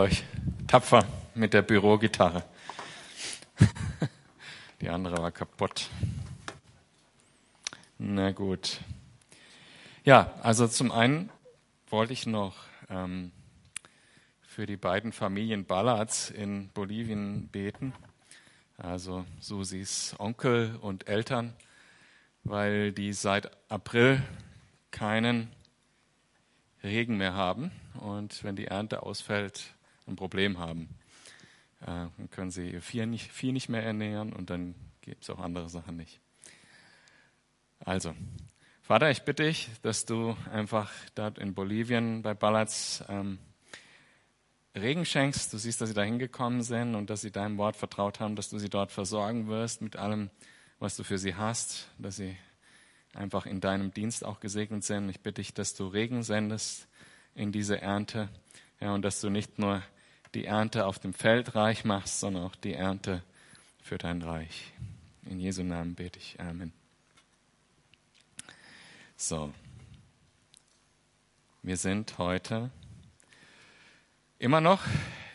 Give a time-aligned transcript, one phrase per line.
[0.00, 0.24] euch
[0.66, 1.04] tapfer
[1.34, 2.42] mit der Bürogitarre.
[4.80, 5.90] Die andere war kaputt.
[7.98, 8.80] Na gut.
[10.04, 11.28] Ja, also zum einen
[11.90, 12.54] wollte ich noch
[12.88, 13.30] ähm,
[14.40, 17.92] für die beiden Familien Ballards in Bolivien beten.
[18.78, 21.52] Also Susis Onkel und Eltern,
[22.42, 24.22] weil die seit April
[24.90, 25.52] keinen
[26.82, 27.70] Regen mehr haben.
[28.00, 29.74] Und wenn die Ernte ausfällt,
[30.10, 30.88] ein Problem haben.
[31.82, 35.30] Äh, dann können sie ihr Vieh nicht, Vieh nicht mehr ernähren und dann gibt es
[35.30, 36.20] auch andere Sachen nicht.
[37.80, 38.14] Also,
[38.82, 43.38] Vater, ich bitte dich, dass du einfach dort in Bolivien bei Ballatz ähm,
[44.74, 45.52] Regen schenkst.
[45.52, 48.50] Du siehst, dass sie da hingekommen sind und dass sie deinem Wort vertraut haben, dass
[48.50, 50.30] du sie dort versorgen wirst mit allem,
[50.78, 52.36] was du für sie hast, dass sie
[53.14, 55.08] einfach in deinem Dienst auch gesegnet sind.
[55.08, 56.86] Ich bitte dich, dass du Regen sendest
[57.34, 58.28] in diese Ernte
[58.80, 59.82] ja, und dass du nicht nur
[60.34, 63.22] die Ernte auf dem Feld reich machst, sondern auch die Ernte
[63.82, 64.72] für dein Reich.
[65.26, 66.38] In Jesu Namen bete ich.
[66.40, 66.72] Amen.
[69.16, 69.52] So.
[71.62, 72.70] Wir sind heute
[74.38, 74.82] immer noch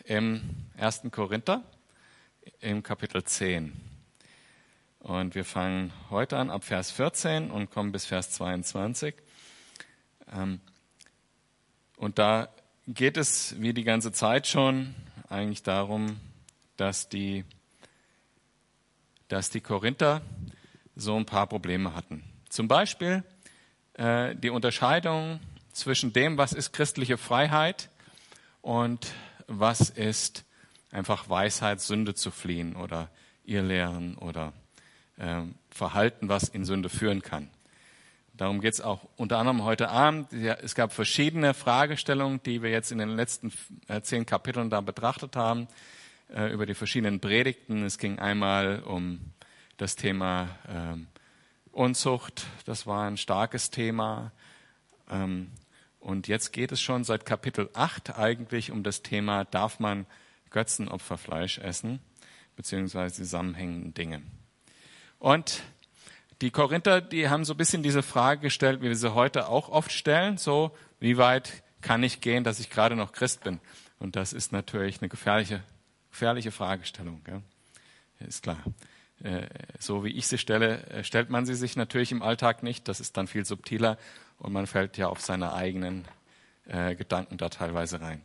[0.04, 0.42] im
[0.76, 1.02] 1.
[1.12, 1.62] Korinther,
[2.60, 3.72] im Kapitel 10.
[5.00, 9.14] Und wir fangen heute an ab Vers 14 und kommen bis Vers 22.
[10.32, 10.60] Ähm,
[11.96, 12.48] und da
[12.86, 14.94] geht es wie die ganze Zeit schon
[15.28, 16.20] eigentlich darum,
[16.76, 17.44] dass die,
[19.28, 20.22] dass die Korinther
[20.94, 22.22] so ein paar Probleme hatten.
[22.48, 23.24] Zum Beispiel
[23.94, 25.40] äh, die Unterscheidung
[25.72, 27.90] zwischen dem, was ist christliche Freiheit
[28.62, 29.12] und
[29.48, 30.44] was ist
[30.90, 33.10] einfach Weisheit, Sünde zu fliehen oder
[33.44, 34.52] ihr Lehren oder
[35.16, 37.50] äh, Verhalten, was in Sünde führen kann.
[38.36, 40.32] Darum geht es auch unter anderem heute Abend.
[40.32, 43.50] Es gab verschiedene Fragestellungen, die wir jetzt in den letzten
[43.88, 45.68] äh, zehn Kapiteln da betrachtet haben,
[46.28, 47.82] äh, über die verschiedenen Predigten.
[47.84, 49.32] Es ging einmal um
[49.78, 51.06] das Thema ähm,
[51.72, 54.32] Unzucht, das war ein starkes Thema.
[55.10, 55.50] Ähm,
[56.00, 60.06] und jetzt geht es schon seit Kapitel 8 eigentlich um das Thema, darf man
[60.50, 62.00] Götzenopferfleisch essen,
[62.54, 64.22] beziehungsweise zusammenhängenden Dinge.
[65.18, 65.62] Und
[66.42, 69.68] die Korinther, die haben so ein bisschen diese Frage gestellt, wie wir sie heute auch
[69.68, 73.60] oft stellen, so, wie weit kann ich gehen, dass ich gerade noch Christ bin?
[73.98, 75.62] Und das ist natürlich eine gefährliche,
[76.10, 77.22] gefährliche Fragestellung.
[77.24, 77.42] Gell?
[78.20, 78.58] Ist klar.
[79.22, 79.46] Äh,
[79.78, 82.86] so wie ich sie stelle, äh, stellt man sie sich natürlich im Alltag nicht.
[82.88, 83.96] Das ist dann viel subtiler
[84.38, 86.06] und man fällt ja auf seine eigenen
[86.66, 88.20] äh, Gedanken da teilweise rein.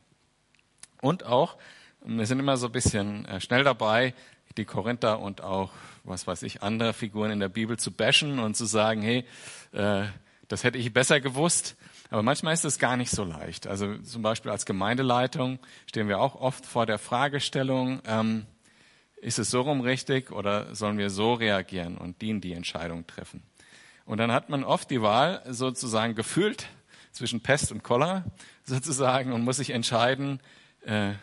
[1.02, 1.58] Und auch,
[2.04, 4.14] wir sind immer so ein bisschen schnell dabei,
[4.58, 5.72] die Korinther und auch,
[6.04, 9.26] was weiß ich, andere Figuren in der Bibel zu bashen und zu sagen, hey,
[9.72, 10.06] äh,
[10.48, 11.76] das hätte ich besser gewusst.
[12.10, 13.68] Aber manchmal ist es gar nicht so leicht.
[13.68, 18.46] Also zum Beispiel als Gemeindeleitung stehen wir auch oft vor der Fragestellung, ähm,
[19.22, 23.44] ist es so rum richtig oder sollen wir so reagieren und die die Entscheidung treffen?
[24.06, 26.68] Und dann hat man oft die Wahl sozusagen gefühlt
[27.12, 28.26] zwischen Pest und Cholera
[28.66, 30.42] sozusagen und muss sich entscheiden,
[30.82, 31.14] äh,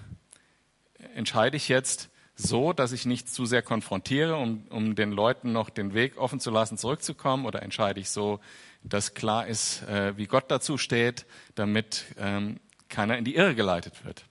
[1.14, 2.08] entscheide ich jetzt,
[2.40, 6.38] so, dass ich nicht zu sehr konfrontiere, um, um den Leuten noch den Weg offen
[6.38, 7.44] zu lassen, zurückzukommen?
[7.46, 8.38] Oder entscheide ich so,
[8.84, 11.26] dass klar ist, äh, wie Gott dazu steht,
[11.56, 14.24] damit ähm, keiner in die Irre geleitet wird?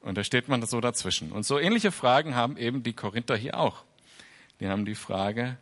[0.00, 1.32] Und da steht man so dazwischen.
[1.32, 3.84] Und so ähnliche Fragen haben eben die Korinther hier auch.
[4.60, 5.56] Die haben die Frage,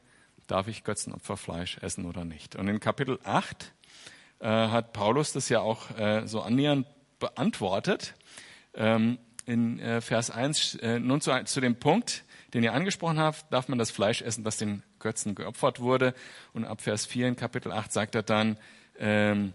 [0.48, 2.56] darf ich Götzenopferfleisch essen oder nicht?
[2.56, 3.72] Und in Kapitel 8
[4.40, 6.88] äh, hat Paulus das ja auch äh, so annähernd
[7.20, 8.14] beantwortet.
[8.74, 9.18] Ähm,
[9.48, 13.68] in äh, Vers 1, äh, nun zu, zu dem Punkt, den ihr angesprochen habt, darf
[13.68, 16.14] man das Fleisch essen, das den Götzen geopfert wurde.
[16.52, 18.58] Und ab Vers 4 in Kapitel 8 sagt er dann,
[18.98, 19.54] ähm,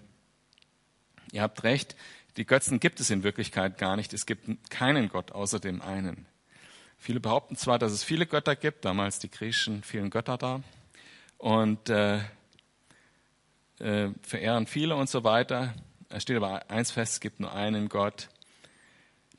[1.31, 1.95] ihr habt recht,
[2.37, 4.13] die Götzen gibt es in Wirklichkeit gar nicht.
[4.13, 6.25] Es gibt keinen Gott außer dem einen.
[6.97, 10.63] Viele behaupten zwar, dass es viele Götter gibt, damals die griechischen vielen Götter da,
[11.37, 12.17] und äh,
[13.77, 15.75] äh, verehren viele und so weiter.
[16.09, 18.29] Es steht aber eins fest, es gibt nur einen Gott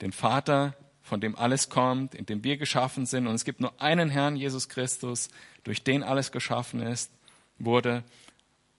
[0.01, 3.27] den Vater, von dem alles kommt, in dem wir geschaffen sind.
[3.27, 5.29] Und es gibt nur einen Herrn, Jesus Christus,
[5.63, 7.11] durch den alles geschaffen ist,
[7.59, 8.03] wurde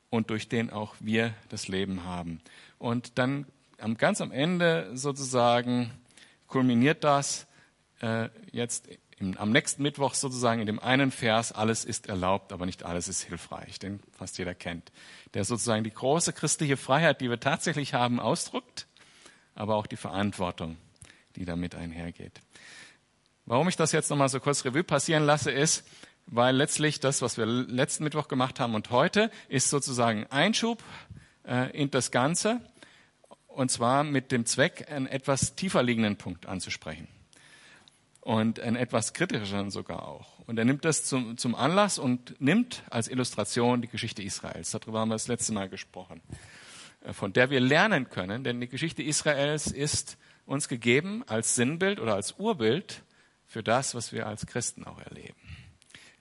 [0.10, 2.42] und durch den auch wir das Leben haben.
[2.80, 3.46] Und dann
[3.98, 5.92] ganz am Ende sozusagen
[6.48, 7.48] kulminiert das
[8.02, 8.88] äh, jetzt
[9.18, 13.08] im, am nächsten Mittwoch sozusagen in dem einen Vers, alles ist erlaubt, aber nicht alles
[13.08, 14.92] ist hilfreich, den fast jeder kennt.
[15.34, 18.88] Der sozusagen die große christliche Freiheit, die wir tatsächlich haben, ausdrückt,
[19.54, 20.78] aber auch die Verantwortung,
[21.36, 22.42] die damit einhergeht.
[23.46, 25.86] Warum ich das jetzt nochmal so kurz Revue passieren lasse, ist,
[26.26, 30.84] weil letztlich das, was wir letzten Mittwoch gemacht haben und heute, ist sozusagen Einschub
[31.48, 32.62] äh, in das Ganze.
[33.48, 37.08] und zwar mit dem Zweck, einen etwas tiefer liegenden Punkt anzusprechen.
[38.20, 40.40] Und einen etwas kritischeren sogar auch.
[40.48, 44.72] Und er nimmt das zum, zum Anlass und nimmt als Illustration die Geschichte Israels.
[44.72, 46.22] Darüber haben wir das letzte Mal gesprochen.
[47.06, 52.00] Äh, von der wir lernen können, denn die Geschichte Israels ist uns gegeben als Sinnbild
[52.00, 53.04] oder als Urbild
[53.46, 55.40] für das, was wir als Christen auch erleben.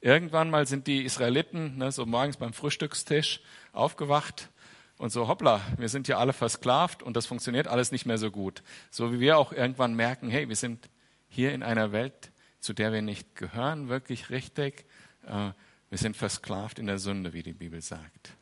[0.01, 3.41] Irgendwann mal sind die Israeliten ne, so morgens beim Frühstückstisch
[3.73, 4.51] aufgewacht
[4.99, 8.31] und so, hoppla, wir sind ja alle versklavt und das funktioniert alles nicht mehr so
[8.31, 8.63] gut.
[8.91, 10.89] So wie wir auch irgendwann merken, hey, wir sind
[11.29, 12.31] hier in einer Welt,
[12.61, 14.85] zu der wir nicht gehören, wirklich richtig.
[15.27, 15.51] Äh,
[15.91, 18.37] wir sind versklavt in der Sünde, wie die Bibel sagt.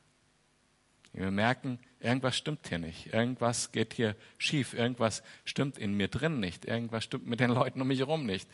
[1.12, 6.40] Wir merken, irgendwas stimmt hier nicht, irgendwas geht hier schief, irgendwas stimmt in mir drin
[6.40, 8.48] nicht, irgendwas stimmt mit den Leuten um mich herum nicht.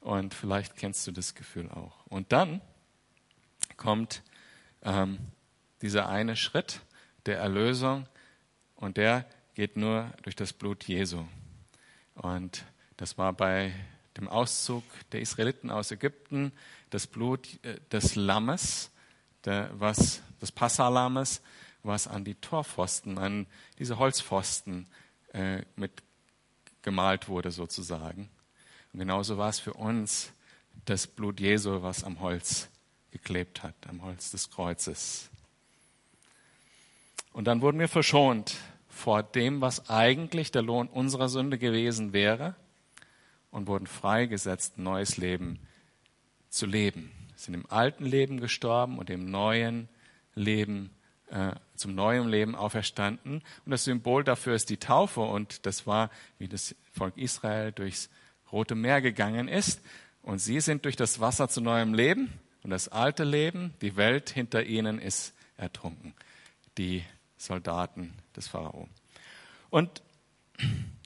[0.00, 2.04] Und vielleicht kennst du das Gefühl auch.
[2.06, 2.60] Und dann
[3.76, 4.22] kommt
[4.82, 5.18] ähm,
[5.80, 6.80] dieser eine Schritt,
[7.26, 8.08] der Erlösung
[8.74, 11.24] und der geht nur durch das Blut Jesu.
[12.14, 12.64] Und
[12.96, 13.72] das war bei
[14.16, 14.82] dem Auszug
[15.12, 16.52] der Israeliten aus Ägypten
[16.90, 18.90] das Blut äh, des Lammes,
[19.44, 21.42] der, was, des Passalammes,
[21.82, 23.46] was an die Torpfosten, an
[23.78, 24.86] diese Holzpfosten
[25.32, 26.02] äh, mit
[26.82, 28.28] gemalt wurde sozusagen.
[28.92, 30.32] Und genauso war es für uns
[30.84, 32.68] das Blut Jesu, was am Holz
[33.10, 35.30] geklebt hat, am Holz des Kreuzes.
[37.32, 38.56] Und dann wurden wir verschont
[38.88, 42.54] vor dem, was eigentlich der Lohn unserer Sünde gewesen wäre
[43.50, 45.58] und wurden freigesetzt, neues Leben
[46.50, 47.10] zu leben.
[47.36, 49.88] Sind im alten Leben gestorben und im neuen
[50.34, 50.90] Leben,
[51.28, 51.52] äh,
[51.82, 53.42] zum neuen Leben auferstanden.
[53.64, 55.20] Und das Symbol dafür ist die Taufe.
[55.20, 58.08] Und das war, wie das Volk Israel durchs
[58.50, 59.80] Rote Meer gegangen ist.
[60.22, 62.32] Und sie sind durch das Wasser zu neuem Leben.
[62.62, 66.14] Und das alte Leben, die Welt hinter ihnen ist ertrunken.
[66.78, 67.04] Die
[67.36, 68.88] Soldaten des Pharao.
[69.70, 70.02] Und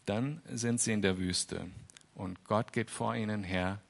[0.05, 1.67] dann sind sie in der Wüste
[2.14, 3.81] und Gott geht vor ihnen her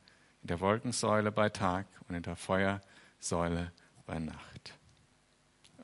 [0.43, 3.73] in der Wolkensäule bei Tag und in der Feuersäule
[4.07, 4.75] bei Nacht.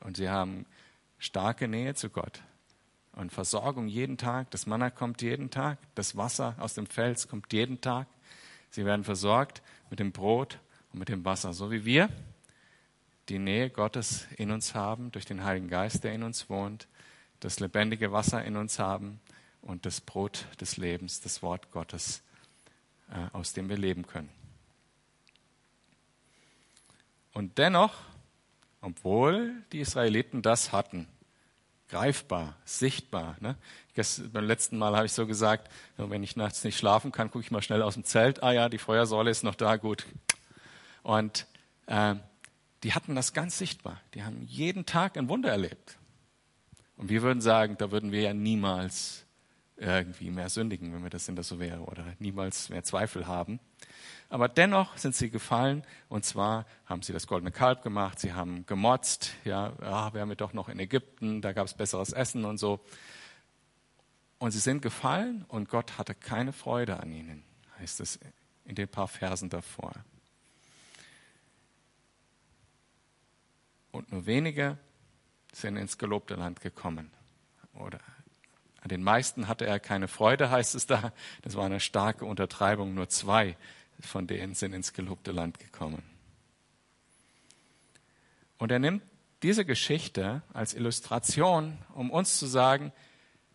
[0.01, 0.65] Und sie haben
[1.23, 2.41] starke Nähe zu Gott
[3.13, 4.51] und Versorgung jeden Tag.
[4.51, 8.07] Das Manna kommt jeden Tag, das Wasser aus dem Fels kommt jeden Tag.
[8.69, 10.59] Sie werden versorgt mit dem Brot
[10.91, 12.09] und mit dem Wasser, so wie wir
[13.29, 16.87] die Nähe Gottes in uns haben, durch den Heiligen Geist, der in uns wohnt,
[17.39, 19.21] das lebendige Wasser in uns haben
[19.61, 22.21] und das Brot des Lebens, das Wort Gottes,
[23.09, 24.29] äh, aus dem wir leben können.
[27.31, 27.93] Und dennoch,
[28.81, 31.07] obwohl die Israeliten das hatten,
[31.93, 33.37] greifbar, sichtbar.
[33.39, 33.55] Ne?
[34.31, 37.51] beim letzten Mal habe ich so gesagt, wenn ich nachts nicht schlafen kann, gucke ich
[37.51, 38.41] mal schnell aus dem Zelt.
[38.41, 40.07] Ah ja, die Feuersäule ist noch da, gut.
[41.03, 41.45] Und
[41.85, 42.15] äh,
[42.81, 44.01] die hatten das ganz sichtbar.
[44.15, 45.99] Die haben jeden Tag ein Wunder erlebt.
[46.97, 49.27] Und wir würden sagen, da würden wir ja niemals
[49.77, 53.59] irgendwie mehr sündigen, wenn wir das denn das so wäre, oder niemals mehr Zweifel haben.
[54.33, 58.65] Aber dennoch sind sie gefallen, und zwar haben sie das goldene Kalb gemacht, sie haben
[58.65, 62.57] gemotzt, ja, ah, wären wir doch noch in Ägypten, da gab es besseres Essen und
[62.57, 62.79] so.
[64.39, 67.43] Und sie sind gefallen und Gott hatte keine Freude an ihnen,
[67.79, 68.19] heißt es
[68.65, 69.93] in den paar Versen davor.
[73.93, 74.77] und nur wenige
[75.53, 77.11] sind ins gelobte Land gekommen.
[77.75, 77.99] Oder
[78.81, 81.13] an den meisten hatte er keine Freude, heißt es da.
[81.43, 82.95] Das war eine starke Untertreibung.
[82.95, 83.55] Nur zwei
[83.99, 86.03] von denen sind ins gelobte Land gekommen.
[88.57, 89.03] Und er nimmt
[89.41, 92.93] diese Geschichte als Illustration, um uns zu sagen,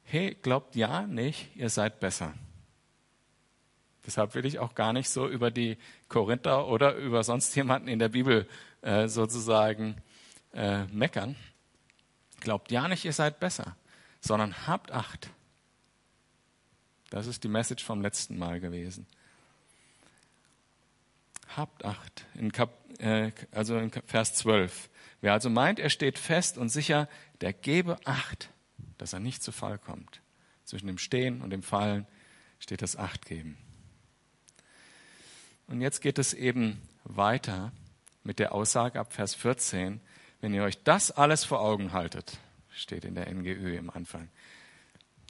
[0.02, 2.34] hey, glaubt ja nicht, ihr seid besser.
[4.06, 5.76] Deshalb will ich auch gar nicht so über die
[6.08, 8.48] Korinther oder über sonst jemanden in der Bibel
[8.80, 9.96] äh, sozusagen
[10.52, 11.36] äh, meckern.
[12.40, 13.76] Glaubt ja nicht, ihr seid besser,
[14.20, 15.30] sondern habt Acht.
[17.10, 19.06] Das ist die Message vom letzten Mal gewesen.
[21.56, 22.26] Habt Acht.
[22.34, 24.90] In Kap, äh, also in Vers 12.
[25.20, 27.08] Wer also meint, er steht fest und sicher,
[27.40, 28.50] der gebe Acht,
[28.98, 30.20] dass er nicht zu Fall kommt.
[30.64, 32.06] Zwischen dem Stehen und dem Fallen
[32.58, 33.56] steht das Achtgeben.
[35.66, 37.72] Und jetzt geht es eben weiter
[38.22, 40.00] mit der Aussage ab Vers 14,
[40.40, 42.38] wenn ihr euch das alles vor Augen haltet,
[42.70, 44.28] steht in der NGÖ im Anfang.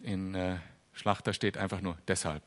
[0.02, 0.58] In äh,
[0.92, 2.42] Schlachter steht einfach nur deshalb.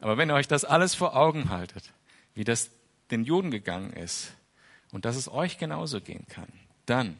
[0.00, 1.92] Aber wenn ihr euch das alles vor Augen haltet,
[2.34, 2.70] wie das
[3.10, 4.32] den Juden gegangen ist
[4.92, 6.48] und dass es euch genauso gehen kann,
[6.86, 7.16] dann,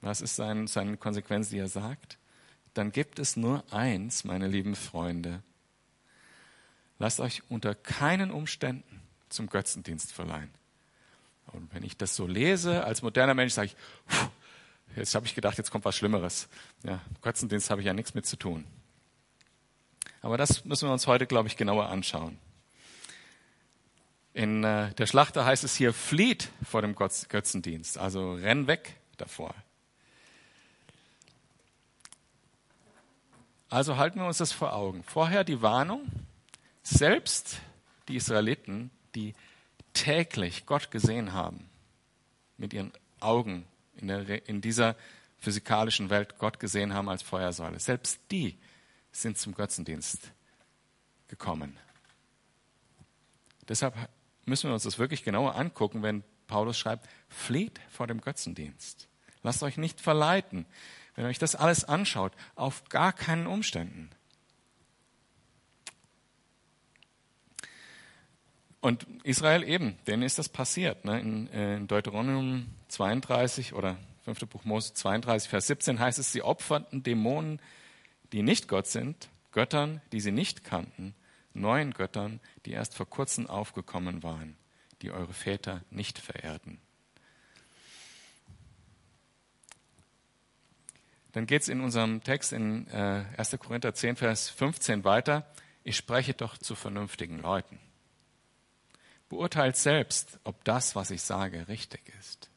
[0.00, 2.18] was ist sein, seine Konsequenz, die er sagt?
[2.74, 5.42] Dann gibt es nur eins, meine lieben Freunde.
[6.98, 10.50] Lasst euch unter keinen Umständen zum Götzendienst verleihen.
[11.52, 13.76] Und wenn ich das so lese, als moderner Mensch, sage ich,
[14.96, 16.48] jetzt habe ich gedacht, jetzt kommt was Schlimmeres.
[16.84, 18.64] Ja, Götzendienst habe ich ja nichts mit zu tun.
[20.22, 22.38] Aber das müssen wir uns heute, glaube ich, genauer anschauen.
[24.32, 29.54] In äh, der Schlachter heißt es hier, flieht vor dem Götzendienst, also renn weg davor.
[33.68, 35.02] Also halten wir uns das vor Augen.
[35.04, 36.06] Vorher die Warnung,
[36.82, 37.60] selbst
[38.08, 39.34] die Israeliten, die
[39.92, 41.68] täglich Gott gesehen haben,
[42.56, 43.64] mit ihren Augen
[43.96, 44.96] in, der, in dieser
[45.38, 48.56] physikalischen Welt Gott gesehen haben als Feuersäule, selbst die
[49.12, 50.30] sind zum Götzendienst
[51.28, 51.76] gekommen.
[53.68, 53.94] Deshalb
[54.50, 59.08] müssen wir uns das wirklich genauer angucken, wenn Paulus schreibt, fleht vor dem Götzendienst.
[59.42, 60.66] Lasst euch nicht verleiten.
[61.14, 64.10] Wenn ihr euch das alles anschaut, auf gar keinen Umständen.
[68.80, 71.04] Und Israel eben, denen ist das passiert.
[71.04, 71.20] Ne?
[71.20, 74.46] In, äh, in Deuteronomium 32 oder 5.
[74.48, 77.60] Buch Mose 32, Vers 17 heißt es, sie opferten Dämonen,
[78.32, 81.14] die nicht Gott sind, Göttern, die sie nicht kannten,
[81.52, 84.56] neuen Göttern, die erst vor kurzem aufgekommen waren,
[85.02, 86.80] die eure Väter nicht verehrten.
[91.32, 93.56] Dann geht es in unserem Text in äh, 1.
[93.60, 95.46] Korinther 10, Vers 15 weiter.
[95.84, 97.78] Ich spreche doch zu vernünftigen Leuten.
[99.28, 102.50] Beurteilt selbst, ob das, was ich sage, richtig ist.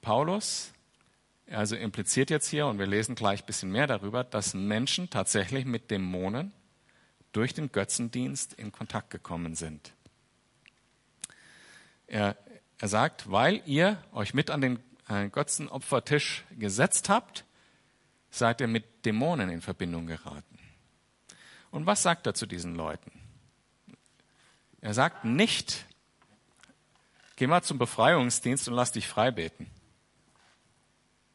[0.00, 0.72] Paulus
[1.50, 5.64] also impliziert jetzt hier, und wir lesen gleich ein bisschen mehr darüber, dass Menschen tatsächlich
[5.64, 6.52] mit Dämonen
[7.32, 9.92] durch den Götzendienst in Kontakt gekommen sind.
[12.06, 12.36] Er,
[12.78, 17.44] er sagt, weil ihr euch mit an den äh, Götzenopfertisch gesetzt habt,
[18.30, 20.58] seid ihr mit Dämonen in Verbindung geraten.
[21.70, 23.12] Und was sagt er zu diesen Leuten?
[24.80, 25.84] Er sagt nicht,
[27.36, 29.70] geh mal zum Befreiungsdienst und lass dich frei beten.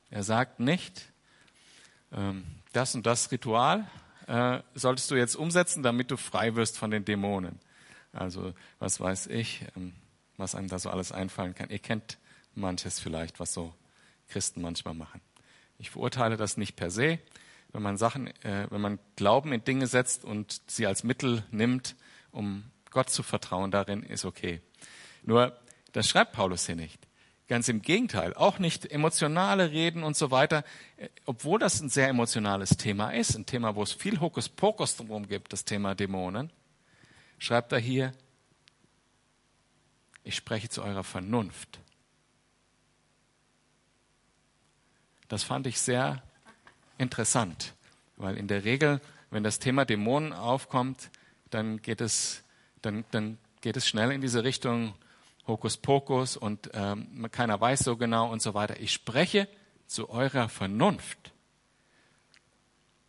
[0.10, 1.12] Er sagt nicht,
[2.12, 3.90] ähm, das und das Ritual
[4.28, 7.60] äh, solltest du jetzt umsetzen, damit du frei wirst von den Dämonen.
[8.12, 9.94] Also was weiß ich, ähm,
[10.38, 11.70] was einem da so alles einfallen kann.
[11.70, 12.18] Ihr kennt
[12.56, 13.74] manches vielleicht, was so
[14.28, 15.22] Christen manchmal machen.
[15.78, 17.20] Ich verurteile das nicht per se.
[17.72, 21.96] Wenn man Sachen, äh, wenn man Glauben in Dinge setzt und sie als Mittel nimmt,
[22.32, 24.62] um Gott zu vertrauen darin, ist okay.
[25.24, 25.58] Nur,
[25.92, 27.05] das schreibt Paulus hier nicht.
[27.48, 30.64] Ganz im Gegenteil, auch nicht emotionale Reden und so weiter,
[30.98, 35.28] äh, obwohl das ein sehr emotionales Thema ist, ein Thema, wo es viel Hokuspokus drum
[35.28, 36.52] gibt, das Thema Dämonen,
[37.38, 38.14] schreibt er hier,
[40.24, 41.80] ich spreche zu eurer Vernunft.
[45.28, 46.24] Das fand ich sehr
[46.98, 47.74] interessant,
[48.18, 51.12] weil in der Regel, wenn das Thema Dämonen aufkommt,
[51.52, 52.44] dann geht es
[52.86, 54.94] dann, dann geht es schnell in diese Richtung
[55.48, 58.80] Hokuspokus und ähm, keiner weiß so genau und so weiter.
[58.80, 59.48] Ich spreche
[59.88, 61.32] zu eurer Vernunft.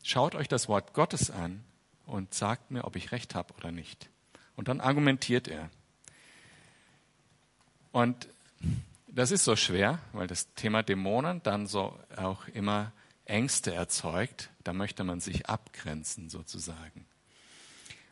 [0.02, 1.64] Schaut euch das Wort Gottes an
[2.04, 4.08] und sagt mir, ob ich recht habe oder nicht.
[4.54, 5.70] Und dann argumentiert er.
[7.92, 8.28] Und
[9.08, 12.92] das ist so schwer, weil das Thema Dämonen dann so auch immer
[13.24, 14.50] Ängste erzeugt.
[14.62, 17.06] Da möchte man sich abgrenzen sozusagen.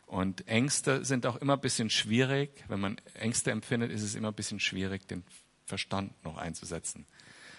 [0.05, 2.63] Und Ängste sind auch immer ein bisschen schwierig.
[2.67, 5.23] Wenn man Ängste empfindet, ist es immer ein bisschen schwierig, den
[5.65, 7.05] Verstand noch einzusetzen.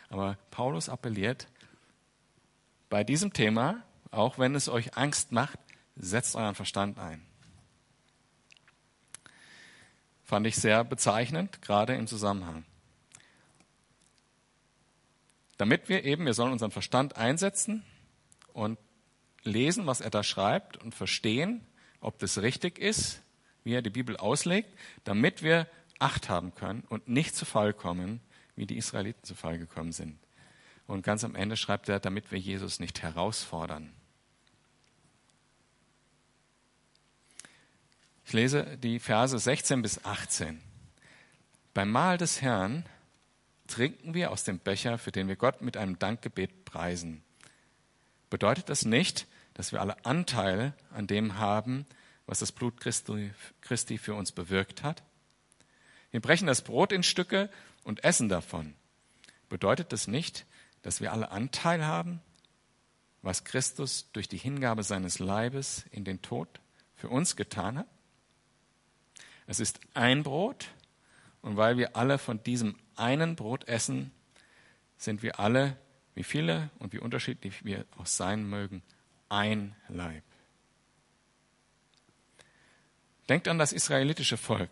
[0.09, 1.49] Aber Paulus appelliert,
[2.89, 5.59] bei diesem Thema, auch wenn es euch Angst macht,
[5.97, 7.27] setzt euren Verstand ein.
[10.23, 12.65] Fand ich sehr bezeichnend, gerade im Zusammenhang.
[15.57, 17.85] Damit wir eben, wir sollen unseren Verstand einsetzen
[18.53, 18.79] und
[19.43, 21.67] lesen, was er da schreibt und verstehen,
[22.01, 23.23] ob das richtig ist,
[23.65, 24.69] wie er die Bibel auslegt,
[25.05, 25.67] damit wir
[25.99, 28.21] Acht haben können und nicht zu Fall kommen,
[28.55, 30.19] wie die Israeliten zu Fall gekommen sind.
[30.87, 33.93] Und ganz am Ende schreibt er, damit wir Jesus nicht herausfordern.
[38.27, 40.61] Ich lese die Verse 16 bis 18.
[41.75, 42.85] Beim Mahl des Herrn
[43.69, 47.23] trinken wir aus dem Becher, für den wir Gott mit einem Dankgebet preisen.
[48.31, 49.27] Bedeutet das nicht,
[49.57, 51.87] dass wir alle Anteil an dem haben,
[52.27, 55.03] was das Blut Christi für uns bewirkt hat?
[56.11, 57.49] Wir brechen das Brot in Stücke
[57.83, 58.75] und essen davon.
[59.49, 60.45] Bedeutet das nicht,
[60.83, 62.21] dass wir alle Anteil haben,
[63.23, 66.61] was Christus durch die Hingabe seines Leibes in den Tod
[66.95, 67.89] für uns getan hat?
[69.47, 70.67] Es ist ein Brot
[71.41, 74.13] und weil wir alle von diesem einen Brot essen,
[74.99, 75.79] sind wir alle,
[76.15, 78.83] wie viele und wie unterschiedlich wir auch sein mögen,
[79.29, 80.23] ein Leib.
[83.29, 84.71] Denkt an das israelitische Volk.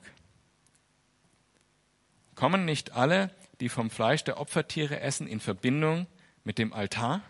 [2.34, 3.30] Kommen nicht alle,
[3.60, 6.06] die vom Fleisch der Opfertiere essen, in Verbindung
[6.44, 7.22] mit dem Altar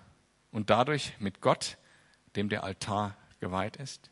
[0.51, 1.77] und dadurch mit Gott,
[2.37, 4.11] dem der Altar geweiht ist.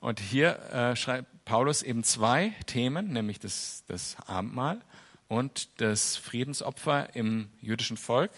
[0.00, 4.80] Und hier äh, schreibt Paulus eben zwei Themen, nämlich das, das Abendmahl
[5.28, 8.30] und das Friedensopfer im jüdischen Volk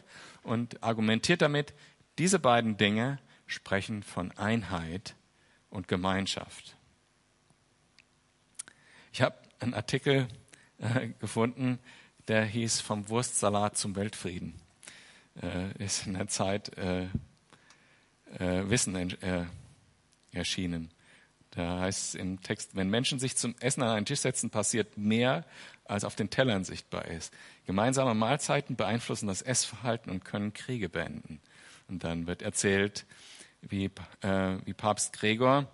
[0.42, 1.75] und argumentiert damit,
[2.19, 5.15] diese beiden Dinge sprechen von Einheit
[5.71, 6.77] und Gemeinschaft.
[9.13, 10.29] Ich habe einen Artikel
[10.79, 11.79] äh, gefunden,
[12.29, 14.61] der hieß Vom Wurstsalat zum Weltfrieden.
[15.41, 17.05] Äh, ist in der Zeit äh,
[18.39, 19.47] äh Wissen äh,
[20.33, 20.91] erschienen.
[21.53, 24.99] Da heißt es im Text, wenn Menschen sich zum Essen an einen Tisch setzen, passiert
[24.99, 25.45] mehr,
[25.85, 27.33] als auf den Tellern sichtbar ist.
[27.67, 31.41] Gemeinsame Mahlzeiten beeinflussen das Essverhalten und können Kriege beenden.
[31.88, 33.07] Und dann wird erzählt,
[33.62, 33.87] wie,
[34.21, 35.66] äh, wie Papst Gregor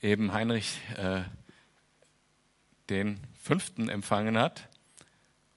[0.00, 1.22] eben Heinrich äh,
[2.90, 4.68] den Fünften empfangen hat,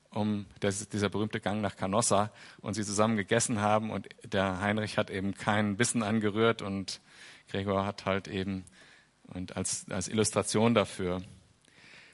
[0.09, 4.97] um das dieser berühmte Gang nach Canossa und sie zusammen gegessen haben und der Heinrich
[4.97, 7.01] hat eben keinen Bissen angerührt und
[7.49, 8.65] Gregor hat halt eben
[9.27, 11.21] und als, als Illustration dafür.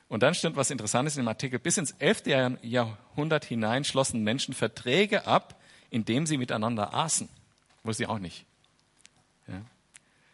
[0.07, 1.59] Und dann stimmt was Interessantes in dem Artikel.
[1.59, 2.23] Bis ins 11.
[2.61, 7.29] Jahrhundert hinein schlossen Menschen Verträge ab, indem sie miteinander aßen.
[7.85, 8.45] Wusste ich auch nicht.
[9.47, 9.61] Ja.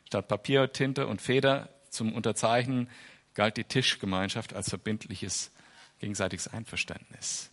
[0.07, 2.89] Statt Papier, Tinte und Feder zum Unterzeichnen
[3.33, 5.51] galt die Tischgemeinschaft als verbindliches
[5.99, 7.51] gegenseitiges Einverständnis.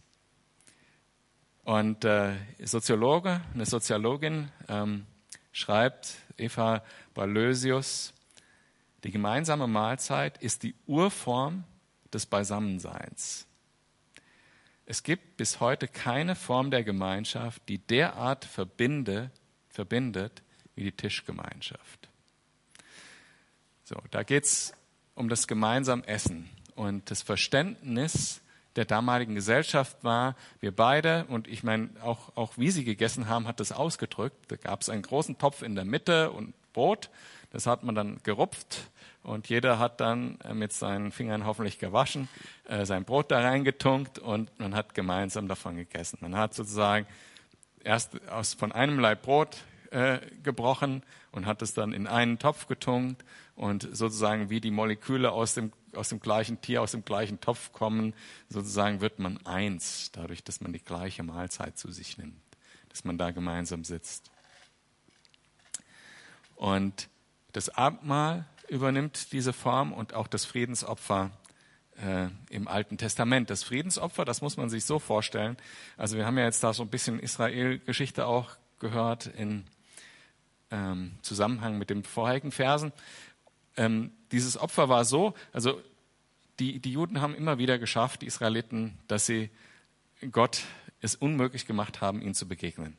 [1.64, 5.07] Und äh, Soziologe, eine Soziologin ähm,
[5.52, 8.14] schreibt, Eva Balösius,
[9.02, 11.64] die gemeinsame Mahlzeit ist die Urform
[12.12, 13.47] des Beisammenseins.
[14.87, 19.31] Es gibt bis heute keine Form der Gemeinschaft, die derart verbinde,
[19.79, 20.43] verbindet
[20.75, 22.09] wie die Tischgemeinschaft.
[23.85, 24.73] So, da geht es
[25.15, 28.41] um das gemeinsame Essen und das Verständnis
[28.75, 33.47] der damaligen Gesellschaft war, wir beide, und ich meine, auch, auch wie sie gegessen haben,
[33.47, 34.51] hat das ausgedrückt.
[34.51, 37.09] Da gab es einen großen Topf in der Mitte und Brot,
[37.53, 38.91] das hat man dann gerupft
[39.23, 42.29] und jeder hat dann äh, mit seinen Fingern hoffentlich gewaschen,
[42.65, 46.19] äh, sein Brot da reingetunkt und man hat gemeinsam davon gegessen.
[46.21, 47.07] Man hat sozusagen
[47.85, 52.67] erst aus, von einem Leib Brot äh, gebrochen und hat es dann in einen Topf
[52.67, 53.25] getunkt
[53.57, 57.73] und sozusagen wie die Moleküle aus dem, aus dem gleichen Tier, aus dem gleichen Topf
[57.73, 58.14] kommen,
[58.49, 62.41] sozusagen wird man eins, dadurch, dass man die gleiche Mahlzeit zu sich nimmt,
[62.88, 64.31] dass man da gemeinsam sitzt.
[66.57, 67.09] Und
[67.53, 71.31] das Abendmahl übernimmt diese Form und auch das Friedensopfer
[72.05, 73.51] äh, im Alten Testament.
[73.51, 75.57] Das Friedensopfer, das muss man sich so vorstellen.
[75.97, 79.65] Also wir haben ja jetzt da so ein bisschen Israel-Geschichte auch gehört in
[80.71, 82.93] ähm, Zusammenhang mit den vorherigen Versen.
[83.77, 85.81] Ähm, dieses Opfer war so, also
[86.59, 89.51] die, die Juden haben immer wieder geschafft, die Israeliten, dass sie
[90.33, 90.63] Gott
[91.01, 92.97] es unmöglich gemacht haben, ihnen zu begegnen.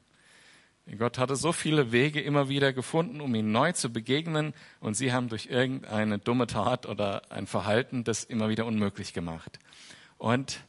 [0.98, 5.14] Gott hatte so viele Wege immer wieder gefunden, um ihnen neu zu begegnen, und sie
[5.14, 9.60] haben durch irgendeine dumme Tat oder ein Verhalten das immer wieder unmöglich gemacht.
[10.18, 10.62] Und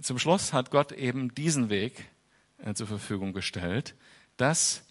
[0.00, 2.08] zum Schluss hat Gott eben diesen Weg
[2.58, 3.94] äh, zur Verfügung gestellt,
[4.36, 4.84] dass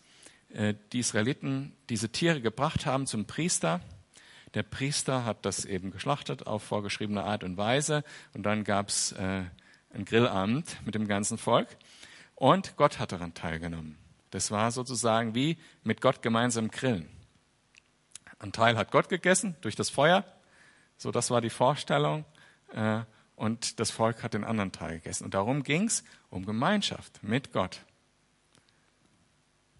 [0.50, 3.82] äh, die Israeliten diese Tiere gebracht haben zum Priester.
[4.54, 9.12] Der Priester hat das eben geschlachtet auf vorgeschriebene Art und Weise, und dann gab es
[9.14, 9.44] äh,
[9.94, 11.68] ein Grillabend mit dem ganzen Volk,
[12.36, 14.01] und Gott hat daran teilgenommen.
[14.32, 17.08] Das war sozusagen wie mit Gott gemeinsam grillen.
[18.40, 20.26] Ein Teil hat Gott gegessen durch das Feuer,
[20.98, 22.26] so das war die Vorstellung,
[22.74, 23.02] äh,
[23.36, 25.26] und das Volk hat den anderen Teil gegessen.
[25.26, 27.82] Und darum ging es um Gemeinschaft mit Gott.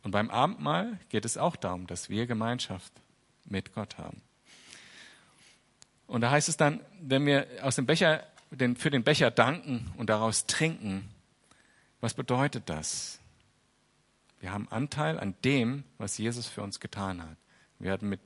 [0.02, 2.92] Und beim Abendmahl geht es auch darum, dass wir Gemeinschaft
[3.46, 4.22] mit Gott haben.
[6.08, 10.10] Und da heißt es dann, wenn wir aus dem Becher, für den Becher danken und
[10.10, 11.08] daraus trinken,
[12.02, 13.21] was bedeutet das?
[14.42, 17.38] Wir haben Anteil an dem, was Jesus für uns getan hat.
[17.78, 18.20] Wir werden mit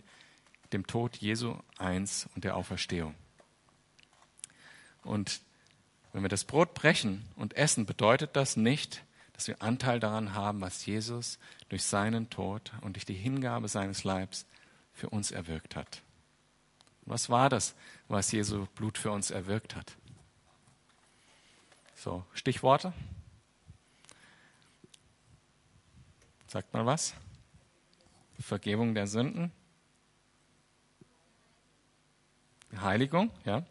[0.71, 3.13] dem Tod Jesu eins und der Auferstehung.
[5.03, 5.41] Und
[6.13, 10.61] wenn wir das Brot brechen und essen, bedeutet das nicht, dass wir Anteil daran haben,
[10.61, 14.45] was Jesus durch seinen Tod und durch die Hingabe seines Leibs
[14.93, 16.01] für uns erwirkt hat.
[17.01, 17.75] Was war das,
[18.07, 19.97] was Jesu Blut für uns erwirkt hat?
[21.95, 22.93] So, Stichworte.
[26.47, 27.13] Sagt mal was?
[28.39, 29.51] Vergebung der Sünden.
[32.75, 33.63] Heiligung, ja.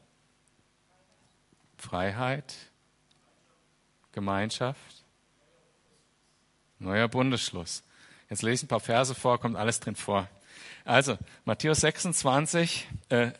[1.76, 2.54] Freiheit.
[4.12, 5.04] Gemeinschaft.
[6.78, 7.82] Neuer Bundesschluss.
[8.30, 10.28] Jetzt lese ich ein paar Verse vor, kommt alles drin vor.
[10.84, 13.32] Also, Matthäus 26, äh,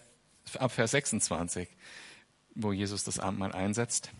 [0.59, 1.68] ab Vers 26,
[2.55, 4.11] wo Jesus das Abendmahl einsetzt.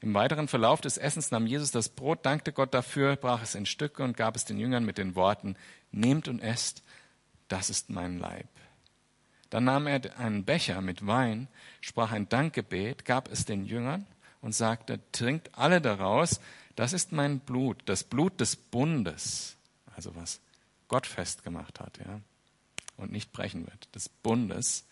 [0.00, 3.66] Im weiteren Verlauf des Essens nahm Jesus das Brot, dankte Gott dafür, brach es in
[3.66, 5.56] Stücke und gab es den Jüngern mit den Worten,
[5.90, 6.82] nehmt und esst,
[7.48, 8.48] das ist mein Leib.
[9.50, 11.48] Dann nahm er einen Becher mit Wein,
[11.80, 14.06] sprach ein Dankgebet, gab es den Jüngern
[14.40, 16.40] und sagte, trinkt alle daraus,
[16.76, 19.56] das ist mein Blut, das Blut des Bundes,
[19.96, 20.40] also was
[20.86, 22.20] Gott festgemacht hat, ja,
[22.96, 24.84] und nicht brechen wird, des Bundes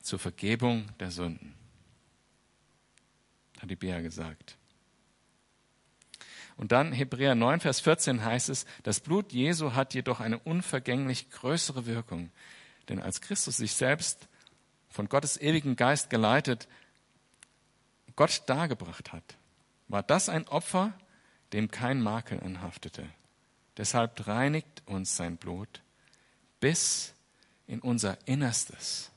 [0.00, 1.55] zur Vergebung der Sünden,
[3.60, 4.56] hat die Bea gesagt.
[6.56, 11.30] Und dann Hebräer 9, Vers 14 heißt es, das Blut Jesu hat jedoch eine unvergänglich
[11.30, 12.30] größere Wirkung.
[12.88, 14.28] Denn als Christus sich selbst
[14.88, 16.68] von Gottes ewigen Geist geleitet
[18.16, 19.36] Gott dargebracht hat,
[19.88, 20.94] war das ein Opfer,
[21.52, 23.06] dem kein Makel anhaftete.
[23.76, 25.82] Deshalb reinigt uns sein Blut
[26.58, 27.12] bis
[27.66, 29.12] in unser Innerstes.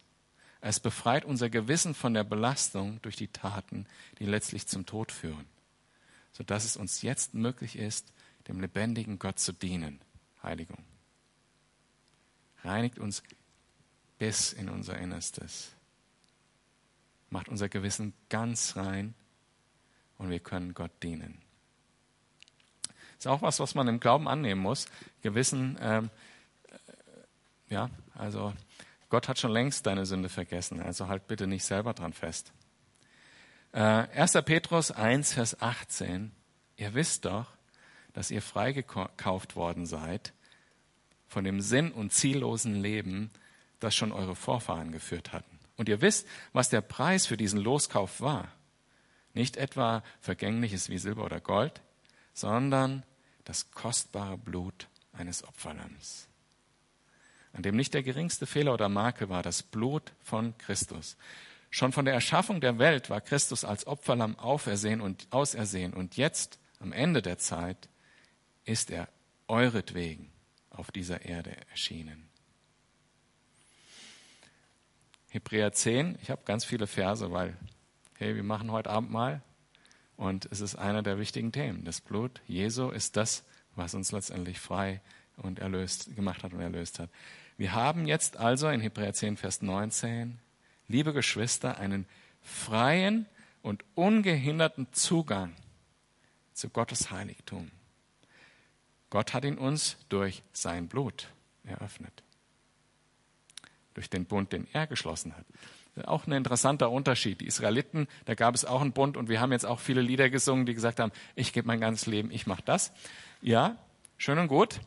[0.62, 3.86] Es befreit unser Gewissen von der Belastung durch die Taten,
[4.20, 5.46] die letztlich zum Tod führen
[6.32, 8.14] sodass es uns jetzt möglich ist,
[8.48, 10.00] dem lebendigen Gott zu dienen.
[10.42, 10.84] Heiligung.
[12.64, 13.24] Reinigt uns
[14.18, 15.74] bis in unser Innerstes.
[17.30, 19.14] Macht unser Gewissen ganz rein
[20.18, 21.42] und wir können Gott dienen.
[23.18, 24.88] Ist auch was, was man im Glauben annehmen muss.
[25.22, 26.10] Gewissen, ähm,
[26.70, 28.54] äh, ja, also
[29.10, 32.54] Gott hat schon längst deine Sünde vergessen, also halt bitte nicht selber dran fest.
[33.72, 34.36] 1.
[34.36, 36.32] Äh, Petrus 1, Vers 18.
[36.78, 37.48] Ihr wisst doch,
[38.14, 40.34] dass ihr freigekauft worden seid
[41.28, 43.30] von dem sinn- und ziellosen Leben,
[43.80, 45.60] das schon eure Vorfahren geführt hatten.
[45.78, 48.52] Und ihr wisst, was der Preis für diesen Loskauf war.
[49.34, 51.82] Nicht etwa vergängliches wie Silber oder Gold,
[52.34, 53.04] sondern
[53.46, 56.28] das kostbare Blut eines Opferlamms,
[57.54, 61.18] an dem nicht der geringste Fehler oder Makel war, das Blut von Christus.
[61.72, 65.94] Schon von der Erschaffung der Welt war Christus als Opferlamm aufersehen und ausersehen.
[65.94, 67.90] Und jetzt, am Ende der Zeit,
[68.66, 69.08] ist er
[69.48, 70.32] euretwegen
[70.70, 72.30] auf dieser Erde erschienen.
[75.30, 77.56] Hebräer 10, ich habe ganz viele Verse, weil,
[78.18, 79.44] hey, wir machen heute Abend mal
[80.18, 81.86] und es ist einer der wichtigen Themen.
[81.86, 83.44] Das Blut Jesu ist das,
[83.76, 85.02] was uns letztendlich frei
[85.38, 87.10] und erlöst gemacht hat und erlöst hat.
[87.60, 90.40] Wir haben jetzt also in Hebräer 10, Vers 19
[90.88, 92.06] liebe Geschwister, einen
[92.42, 93.26] freien
[93.62, 95.54] und ungehinderten Zugang
[96.54, 97.70] zu Gottes Heiligtum.
[99.10, 101.28] Gott hat ihn uns durch sein Blut
[101.66, 102.24] eröffnet.
[103.94, 105.46] Durch den Bund, den er geschlossen hat.
[106.08, 107.42] Auch ein interessanter Unterschied.
[107.42, 110.30] Die Israeliten, da gab es auch einen Bund und wir haben jetzt auch viele Lieder
[110.30, 112.94] gesungen, die gesagt haben, ich gebe mein ganzes Leben, ich mache das.
[113.42, 113.76] Ja,
[114.18, 114.80] schön und gut.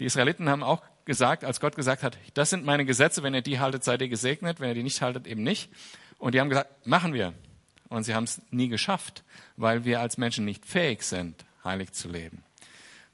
[0.00, 3.42] Die Israeliten haben auch gesagt, als Gott gesagt hat, das sind meine Gesetze, wenn ihr
[3.42, 5.68] die haltet, seid ihr gesegnet, wenn ihr die nicht haltet, eben nicht.
[6.18, 7.34] Und die haben gesagt, machen wir.
[7.88, 9.24] Und sie haben es nie geschafft,
[9.56, 12.44] weil wir als Menschen nicht fähig sind, heilig zu leben.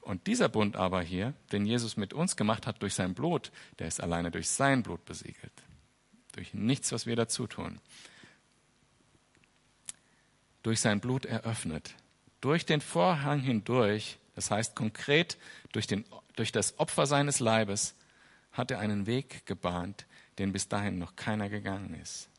[0.01, 3.87] Und dieser Bund aber hier, den Jesus mit uns gemacht hat durch sein Blut, der
[3.87, 5.63] ist alleine durch sein Blut besiegelt.
[6.33, 7.81] Durch nichts, was wir dazu tun.
[10.61, 11.95] Durch sein Blut eröffnet.
[12.41, 15.35] Durch den Vorhang hindurch, das heißt konkret
[15.71, 17.95] durch den durch das Opfer seines Leibes
[18.51, 20.05] hat er einen Weg gebahnt,
[20.37, 22.29] den bis dahin noch keiner gegangen ist.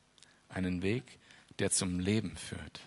[0.48, 1.18] Einen Weg,
[1.58, 2.80] der zum Leben führt.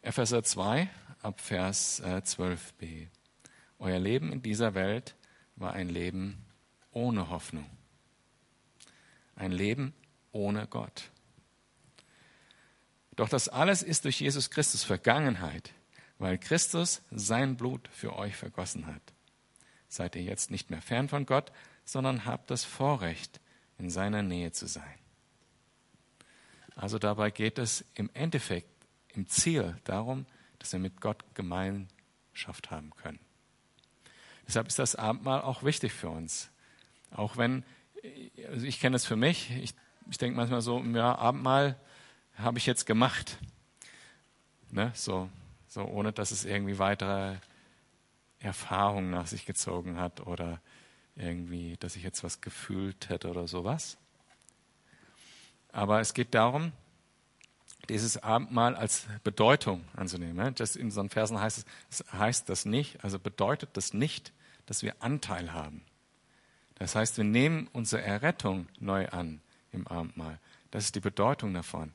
[0.00, 0.88] Epheser 2
[1.20, 2.82] ab Vers 12b.
[2.82, 3.08] Äh,
[3.78, 5.16] Euer Leben in dieser Welt
[5.56, 6.46] war ein Leben
[6.92, 7.68] ohne Hoffnung.
[9.36, 9.92] Ein Leben
[10.32, 11.10] ohne Gott.
[13.18, 15.74] Doch das alles ist durch Jesus Christus Vergangenheit
[16.18, 19.02] weil Christus sein Blut für euch vergossen hat.
[19.88, 21.52] Seid ihr jetzt nicht mehr fern von Gott,
[21.84, 23.40] sondern habt das Vorrecht,
[23.78, 24.98] in seiner Nähe zu sein.
[26.74, 28.68] Also dabei geht es im Endeffekt,
[29.14, 30.26] im Ziel darum,
[30.58, 33.20] dass wir mit Gott Gemeinschaft haben können.
[34.46, 36.50] Deshalb ist das Abendmahl auch wichtig für uns.
[37.10, 37.64] Auch wenn,
[38.48, 39.74] also ich kenne es für mich, ich,
[40.10, 41.78] ich denke manchmal so, ja, Abendmahl
[42.38, 43.38] habe ich jetzt gemacht.
[44.70, 45.28] Ne, so,
[45.66, 47.36] so ohne dass es irgendwie weitere
[48.38, 50.60] Erfahrungen nach sich gezogen hat oder
[51.16, 53.96] irgendwie, dass ich jetzt was gefühlt hätte oder sowas.
[55.72, 56.72] Aber es geht darum,
[57.88, 60.54] dieses Abendmahl als Bedeutung anzunehmen.
[60.54, 64.32] Das in so Versen heißt es, heißt das nicht, also bedeutet das nicht,
[64.66, 65.82] dass wir Anteil haben.
[66.74, 69.40] Das heißt, wir nehmen unsere Errettung neu an
[69.72, 70.38] im Abendmahl.
[70.70, 71.92] Das ist die Bedeutung davon.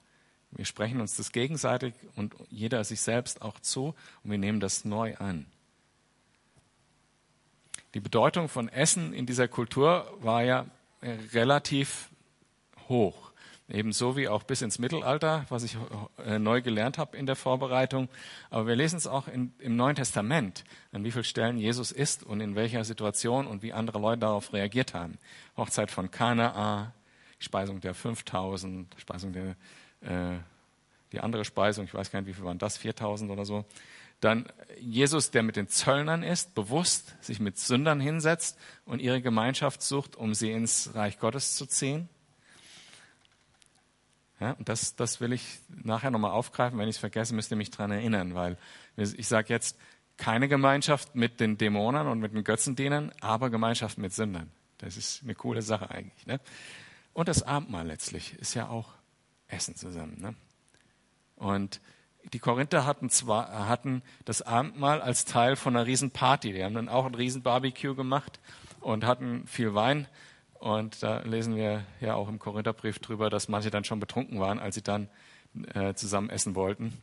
[0.55, 4.85] Wir sprechen uns das gegenseitig und jeder sich selbst auch zu und wir nehmen das
[4.85, 5.45] neu an.
[7.93, 10.65] Die Bedeutung von Essen in dieser Kultur war ja
[11.33, 12.09] relativ
[12.87, 13.31] hoch.
[13.69, 15.77] ebenso wie auch bis ins Mittelalter, was ich
[16.25, 18.09] äh, neu gelernt habe in der Vorbereitung.
[18.49, 22.23] Aber wir lesen es auch in, im Neuen Testament, an wie vielen Stellen Jesus ist
[22.23, 25.17] und in welcher Situation und wie andere Leute darauf reagiert haben.
[25.55, 26.93] Hochzeit von Kanaa,
[27.39, 29.55] Speisung der 5000, Speisung der,
[30.03, 30.37] äh,
[31.11, 33.65] die andere Speisung, ich weiß gar nicht, wie viel waren das, 4000 oder so.
[34.19, 34.47] Dann
[34.79, 40.15] Jesus, der mit den Zöllnern ist, bewusst sich mit Sündern hinsetzt und ihre Gemeinschaft sucht,
[40.15, 42.07] um sie ins Reich Gottes zu ziehen.
[44.39, 46.79] Ja, und das, das will ich nachher nochmal aufgreifen.
[46.79, 48.57] Wenn ich es vergesse, müsst ihr mich daran erinnern, weil
[48.97, 49.77] ich sage jetzt
[50.17, 54.51] keine Gemeinschaft mit den Dämonen und mit den Götzendienern, aber Gemeinschaft mit Sündern.
[54.77, 56.25] Das ist eine coole Sache eigentlich.
[56.25, 56.39] Ne?
[57.13, 58.89] Und das Abendmahl letztlich ist ja auch
[59.47, 60.19] Essen zusammen.
[60.19, 60.35] Ne?
[61.35, 61.81] Und
[62.31, 66.53] die Korinther hatten, zwar, hatten das Abendmahl als Teil von einer riesen Party.
[66.53, 68.39] Die haben dann auch ein riesen Barbecue gemacht
[68.79, 70.07] und hatten viel Wein.
[70.53, 74.59] Und da lesen wir ja auch im Korintherbrief drüber, dass manche dann schon betrunken waren,
[74.59, 75.09] als sie dann
[75.73, 76.93] äh, zusammen essen wollten.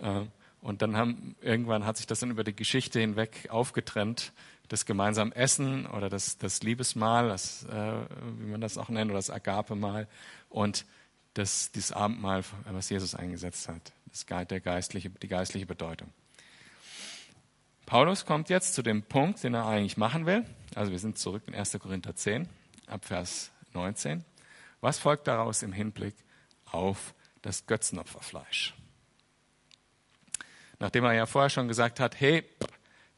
[0.00, 0.22] Äh,
[0.62, 4.32] und dann haben, irgendwann hat sich das dann über die Geschichte hinweg aufgetrennt,
[4.68, 7.92] das gemeinsame Essen oder das, das Liebesmahl, das, äh,
[8.38, 10.06] wie man das auch nennt, oder das Agape-Mahl
[10.48, 10.84] und
[11.34, 16.12] das, dieses Abendmahl, was Jesus eingesetzt hat, das, der geistliche, die geistliche Bedeutung.
[17.86, 20.44] Paulus kommt jetzt zu dem Punkt, den er eigentlich machen will.
[20.74, 21.76] Also wir sind zurück in 1.
[21.80, 22.48] Korinther 10,
[22.86, 24.24] ab Vers 19.
[24.80, 26.14] Was folgt daraus im Hinblick
[26.66, 28.74] auf das Götzenopferfleisch?
[30.78, 32.44] Nachdem er ja vorher schon gesagt hat, hey,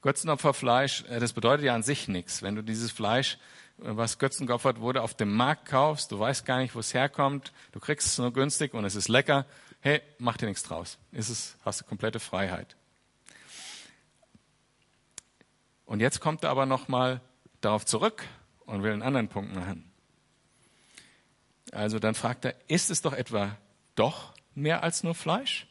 [0.01, 2.42] Götzenopferfleisch, äh, das bedeutet ja an sich nichts.
[2.42, 3.38] Wenn du dieses Fleisch,
[3.85, 7.53] was Götzen geopfert wurde, auf dem Markt kaufst, du weißt gar nicht, wo es herkommt,
[7.73, 9.47] du kriegst es nur günstig und es ist lecker,
[9.81, 10.99] hey, mach dir nichts draus.
[11.11, 12.77] Ist es, hast du komplette Freiheit.
[15.85, 17.21] Und jetzt kommt er aber nochmal
[17.61, 18.25] darauf zurück
[18.61, 19.90] und will einen anderen Punkt machen.
[21.73, 23.57] Also dann fragt er, ist es doch etwa
[23.95, 25.66] doch mehr als nur Fleisch?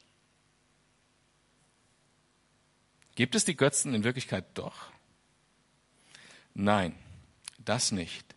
[3.15, 4.91] Gibt es die Götzen in Wirklichkeit doch?
[6.53, 6.95] Nein,
[7.65, 8.35] das nicht.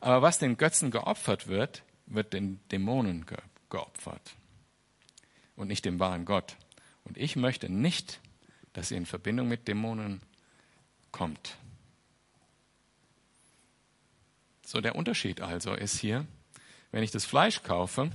[0.00, 3.26] Aber was den Götzen geopfert wird, wird den Dämonen
[3.68, 4.36] geopfert
[5.56, 6.56] und nicht dem wahren Gott.
[7.04, 8.20] Und ich möchte nicht,
[8.72, 10.22] dass ihr in Verbindung mit Dämonen
[11.10, 11.56] kommt.
[14.64, 16.26] So, der Unterschied also ist hier,
[16.92, 18.10] wenn ich das Fleisch kaufe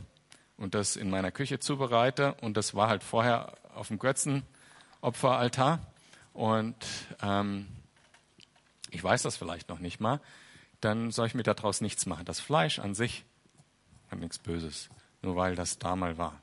[0.57, 4.43] und das in meiner Küche zubereite und das war halt vorher auf dem Götzen,
[5.01, 5.85] Opferaltar.
[6.31, 6.75] Und
[7.21, 7.67] ähm,
[8.93, 10.21] ich weiß das vielleicht noch nicht mal,
[10.79, 12.25] dann soll ich mir daraus nichts machen.
[12.25, 13.25] Das Fleisch an sich
[14.11, 14.89] hat nichts Böses,
[15.21, 16.41] nur weil das da mal war.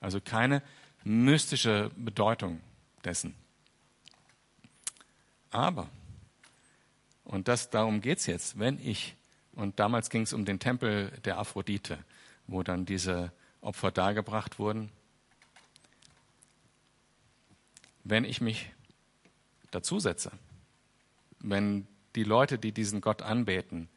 [0.00, 0.62] Also keine
[1.04, 2.60] mystische Bedeutung
[3.04, 3.34] dessen.
[5.50, 5.88] Aber,
[7.24, 9.16] und das, darum geht es jetzt, wenn ich,
[9.52, 11.98] und damals ging es um den Tempel der Aphrodite,
[12.46, 14.90] wo dann diese Opfer dargebracht wurden,
[18.04, 18.70] wenn ich mich
[19.70, 20.32] dazusetze,
[21.40, 23.88] wenn die Leute, die diesen Gott anbeten,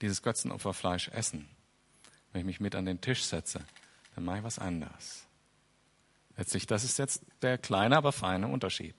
[0.00, 1.48] dieses Götzenopferfleisch essen,
[2.32, 3.64] wenn ich mich mit an den Tisch setze,
[4.14, 5.26] dann mache ich was anderes.
[6.36, 8.94] Letztlich, das ist jetzt der kleine, aber feine Unterschied.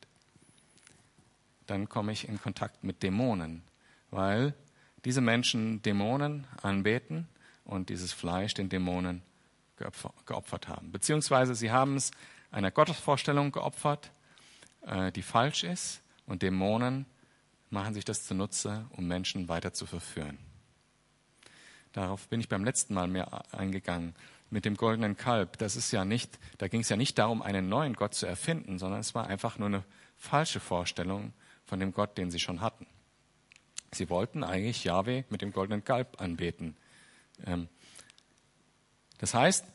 [1.66, 3.64] Dann komme ich in Kontakt mit Dämonen,
[4.12, 4.54] weil
[5.06, 7.28] diese Menschen Dämonen anbeten
[7.66, 9.22] und dieses Fleisch den Dämonen
[10.26, 10.92] geopfert haben.
[10.92, 12.12] Beziehungsweise sie haben es
[12.52, 14.12] einer Gottesvorstellung geopfert,
[14.86, 17.06] äh, die falsch ist, und Dämonen
[17.74, 20.38] machen sich das zunutze, um Menschen weiter zu verführen.
[21.92, 24.16] Darauf bin ich beim letzten Mal mehr eingegangen.
[24.50, 27.70] Mit dem goldenen Kalb, das ist ja nicht, da ging es ja nicht darum, einen
[27.70, 29.84] neuen Gott zu erfinden, sondern es war einfach nur eine
[30.16, 31.34] falsche Vorstellung
[31.66, 32.86] von dem Gott, den sie schon hatten.
[33.92, 36.76] Sie wollten eigentlich Yahweh mit dem goldenen Kalb anbeten.
[37.46, 37.68] Ähm,
[39.18, 39.66] das heißt,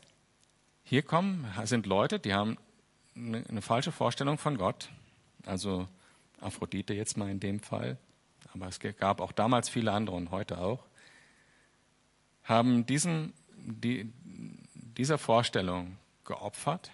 [0.83, 2.57] hier kommen, sind Leute, die haben
[3.15, 4.89] eine, eine falsche Vorstellung von Gott.
[5.45, 5.87] Also
[6.41, 7.97] Aphrodite jetzt mal in dem Fall.
[8.53, 10.85] Aber es gab auch damals viele andere und heute auch.
[12.43, 14.11] Haben diesen, die,
[14.73, 16.91] dieser Vorstellung geopfert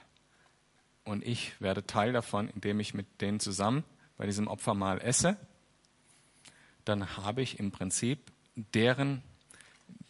[1.03, 3.84] und ich werde Teil davon, indem ich mit denen zusammen
[4.17, 5.38] bei diesem Opfermahl esse.
[6.84, 8.19] Dann habe ich im Prinzip
[8.55, 9.21] deren,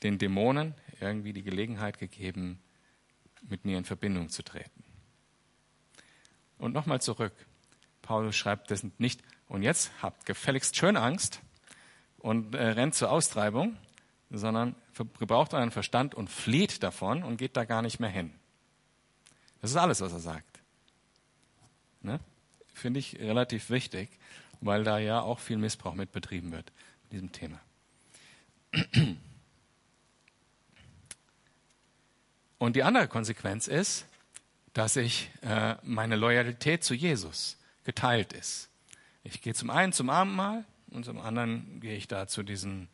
[0.03, 2.59] den Dämonen irgendwie die Gelegenheit gegeben,
[3.49, 4.83] mit mir in Verbindung zu treten.
[6.57, 7.33] Und nochmal zurück.
[8.05, 11.41] Paulus schreibt das nicht, und jetzt habt gefälligst schön Angst
[12.17, 13.77] und äh, rennt zur Austreibung,
[14.29, 14.75] sondern
[15.19, 18.33] gebraucht euren Verstand und flieht davon und geht da gar nicht mehr hin.
[19.61, 20.59] Das ist alles, was er sagt.
[22.01, 22.19] Ne?
[22.73, 24.09] Finde ich relativ wichtig,
[24.61, 26.71] weil da ja auch viel Missbrauch mit betrieben wird
[27.05, 27.59] in diesem Thema.
[32.57, 34.05] Und die andere Konsequenz ist,
[34.73, 38.69] dass ich äh, meine Loyalität zu Jesus geteilt ist.
[39.23, 42.89] Ich gehe zum einen zum Abendmahl und zum anderen gehe ich da zu diesem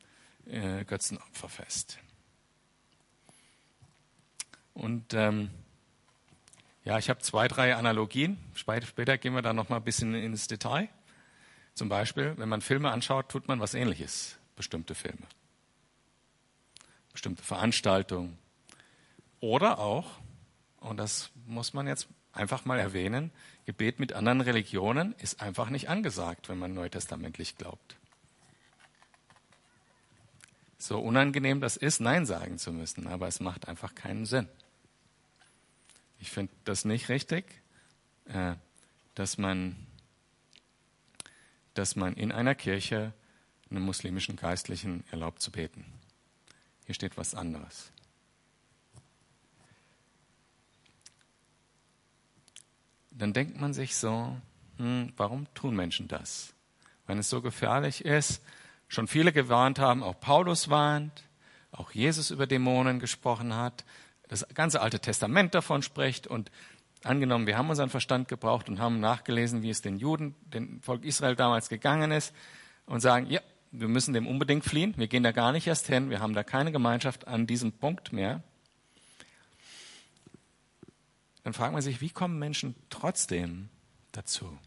[0.46, 1.98] äh, Götzenopferfest.
[4.74, 5.50] Und ähm,
[6.84, 8.38] ja, ich habe zwei, drei Analogien.
[8.54, 10.90] Später gehen wir da noch mal ein bisschen ins Detail.
[11.74, 14.38] Zum Beispiel, wenn man Filme anschaut, tut man was Ähnliches.
[14.56, 15.26] Bestimmte Filme,
[17.12, 18.38] bestimmte Veranstaltungen
[19.40, 20.20] oder auch,
[20.82, 23.32] und das muss man jetzt einfach mal erwähnen,
[23.66, 27.98] Gebet mit anderen Religionen ist einfach nicht angesagt, wenn man neutestamentlich glaubt.
[30.78, 34.48] So unangenehm das ist, Nein sagen zu müssen, aber es macht einfach keinen Sinn.
[36.20, 37.46] Ich finde das nicht richtig,
[38.26, 38.56] äh,
[39.14, 39.76] dass man,
[41.76, 43.14] dass man in einer Kirche
[43.70, 45.86] einem muslimischen Geistlichen erlaubt zu beten.
[46.86, 47.91] Hier steht was anderes.
[53.12, 54.36] Dann denkt man sich so,
[54.78, 56.54] hm, warum tun Menschen das?
[57.06, 58.42] Wenn es so gefährlich ist,
[58.88, 61.24] schon viele gewarnt haben, auch Paulus warnt,
[61.72, 63.86] auch Jesus über Dämonen gesprochen hat,
[64.28, 66.52] das ganze Alte Testament davon spricht und
[67.04, 71.04] angenommen, wir haben unseren Verstand gebraucht und haben nachgelesen, wie es den Juden, dem Volk
[71.04, 72.34] Israel damals gegangen ist
[72.86, 76.10] und sagen, ja, wir müssen dem unbedingt fliehen, wir gehen da gar nicht erst hin,
[76.10, 78.44] wir haben da keine Gemeinschaft an diesem Punkt mehr.
[81.44, 83.70] Dann fragt man sich, wie kommen Menschen trotzdem
[84.12, 84.58] dazu?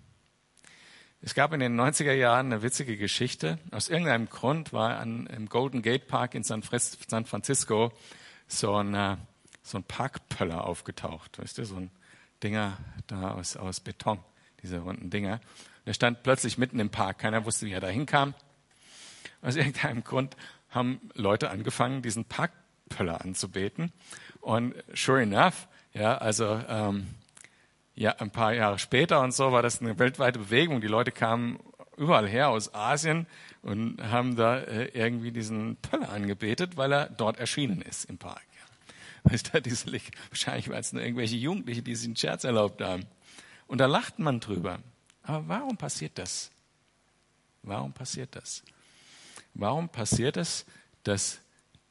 [1.20, 3.58] Es gab in den 90er Jahren eine witzige Geschichte.
[3.70, 7.92] Aus irgendeinem Grund war an, im Golden Gate Park in San Francisco
[8.46, 9.16] so ein äh,
[9.64, 11.90] so ein Parkpöller aufgetaucht, weißt du, so ein
[12.42, 14.20] Dinger da aus, aus Beton,
[14.62, 15.40] diese runden Dinger.
[15.86, 18.34] Der stand plötzlich mitten im Park, keiner wusste, wie er da hinkam.
[19.42, 20.36] Aus irgendeinem Grund
[20.68, 23.92] haben Leute angefangen, diesen Parkpöller anzubeten.
[24.40, 27.06] Und sure enough, ja, also ähm,
[27.94, 30.80] ja, ein paar Jahre später und so war das eine weltweite Bewegung.
[30.80, 31.60] Die Leute kamen
[31.96, 33.26] überall her aus Asien
[33.62, 38.42] und haben da äh, irgendwie diesen Pöller angebetet, weil er dort erschienen ist im Park.
[39.64, 39.86] Diese,
[40.28, 43.06] wahrscheinlich waren es nur irgendwelche Jugendliche, die sich einen Scherz erlaubt haben.
[43.66, 44.80] Und da lacht man drüber.
[45.22, 46.50] Aber warum passiert das?
[47.62, 48.62] Warum passiert das?
[49.54, 50.66] Warum passiert es,
[51.04, 51.40] dass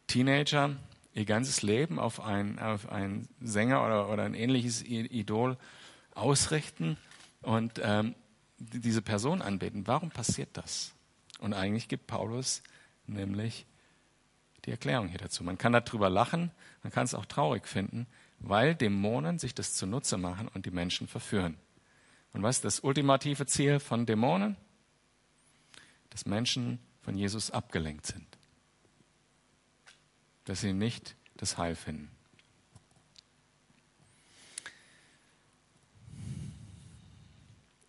[0.06, 0.76] Teenager
[1.14, 5.58] ihr ganzes Leben auf einen, auf einen Sänger oder, oder ein ähnliches Idol
[6.16, 6.98] ausrichten
[7.42, 8.16] und ähm,
[8.58, 9.88] diese Person anbeten?
[9.88, 10.94] Warum passiert das?
[11.40, 12.64] Und eigentlich gibt Paulus
[13.06, 13.66] nämlich
[14.66, 15.44] die Erklärung hier dazu.
[15.44, 16.52] Man kann darüber lachen,
[16.84, 18.08] man kann es auch traurig finden,
[18.40, 21.58] weil Dämonen sich das zunutze machen und die Menschen verführen.
[22.34, 24.58] Und was ist das ultimative Ziel von Dämonen?
[26.10, 28.26] Dass Menschen von Jesus abgelenkt sind.
[30.46, 32.12] Dass sie nicht das Heil finden.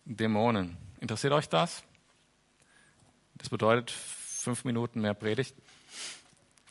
[0.05, 0.77] Dämonen.
[0.99, 1.83] Interessiert euch das?
[3.35, 5.55] Das bedeutet fünf Minuten mehr Predigt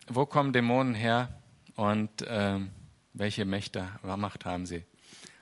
[0.09, 1.29] wo kommen Dämonen her
[1.77, 2.71] und ähm,
[3.13, 4.85] welche Mächte, Macht haben sie?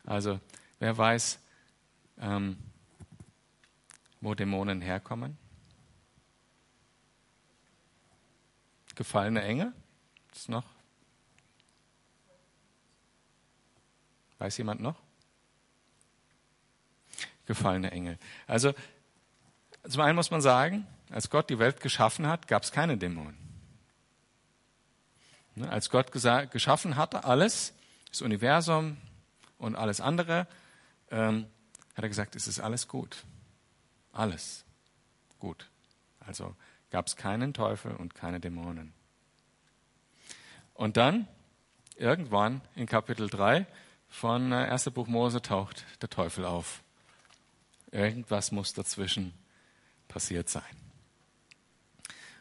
[0.05, 0.41] Also,
[0.79, 1.39] wer weiß,
[2.21, 2.59] ähm,
[4.21, 5.37] wo Dämonen herkommen?
[8.95, 9.73] Gefallene Engel?
[10.35, 10.65] Ist noch?
[14.39, 14.97] Weiß jemand noch?
[17.47, 18.19] Gefallene Engel.
[18.47, 18.75] Also,
[19.89, 23.39] zum einen muss man sagen, als Gott die Welt geschaffen hat, gab es keine Dämonen.
[25.55, 27.75] Ne, als Gott geschaffen hatte, alles,
[28.09, 28.97] das Universum
[29.59, 30.47] und alles andere,
[31.11, 31.47] ähm,
[31.95, 33.25] hat er gesagt, es ist alles gut.
[34.13, 34.65] Alles
[35.39, 35.69] gut.
[36.21, 36.57] Also
[36.91, 38.95] gab es keinen Teufel und keine Dämonen.
[40.75, 41.29] Und dann,
[41.97, 43.67] irgendwann in Kapitel 3
[44.09, 44.87] von 1.
[44.87, 46.83] Äh, Buch Mose taucht der Teufel auf.
[47.91, 49.33] Irgendwas muss dazwischen
[50.09, 50.63] passiert sein.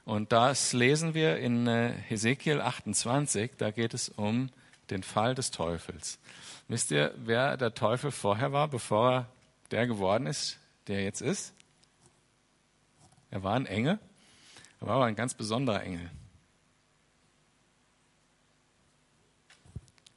[0.03, 4.49] Und das lesen wir in äh, Hesekiel 28, da geht es um
[4.89, 6.19] den Fall des Teufels.
[6.67, 9.29] Wisst ihr, wer der Teufel vorher war, bevor er
[9.71, 10.57] der geworden ist,
[10.87, 11.53] der jetzt ist?
[13.29, 13.99] Er war ein Engel,
[14.81, 16.09] er war aber ein ganz besonderer Engel.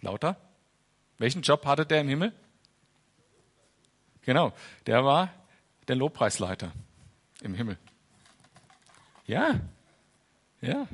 [0.04, 0.36] Lauter?
[1.18, 2.32] Welchen Job hatte der im Himmel?
[4.22, 4.52] Genau,
[4.86, 5.32] der war
[5.88, 6.72] der Lobpreisleiter
[7.42, 7.76] im Himmel.
[9.26, 9.60] Ja,
[10.60, 10.86] ja.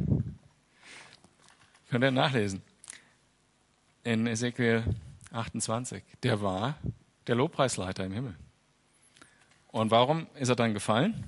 [1.89, 2.63] Könnt ihr nachlesen.
[4.05, 4.85] In Ezekiel
[5.33, 6.03] 28.
[6.23, 6.77] Der war
[7.27, 8.35] der Lobpreisleiter im Himmel.
[9.69, 11.25] Und warum ist er dann gefallen?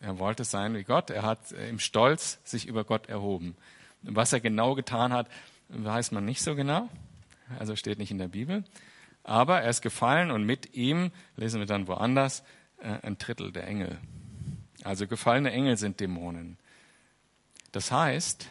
[0.00, 1.10] Er wollte sein wie Gott.
[1.10, 3.56] Er hat im Stolz sich über Gott erhoben.
[4.02, 5.28] Was er genau getan hat,
[5.68, 6.88] weiß man nicht so genau,
[7.58, 8.64] also steht nicht in der Bibel.
[9.24, 12.42] Aber er ist gefallen und mit ihm, lesen wir dann woanders,
[12.78, 13.98] äh, ein Drittel der Engel.
[14.84, 16.56] Also gefallene Engel sind Dämonen.
[17.72, 18.48] Das heißt,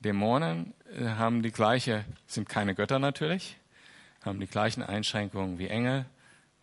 [0.00, 3.56] Dämonen äh, haben die gleiche, sind keine Götter natürlich,
[4.22, 6.06] haben die gleichen Einschränkungen wie Engel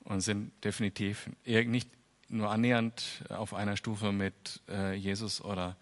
[0.03, 1.89] und sind definitiv nicht
[2.29, 5.75] nur annähernd auf einer Stufe mit äh, Jesus oder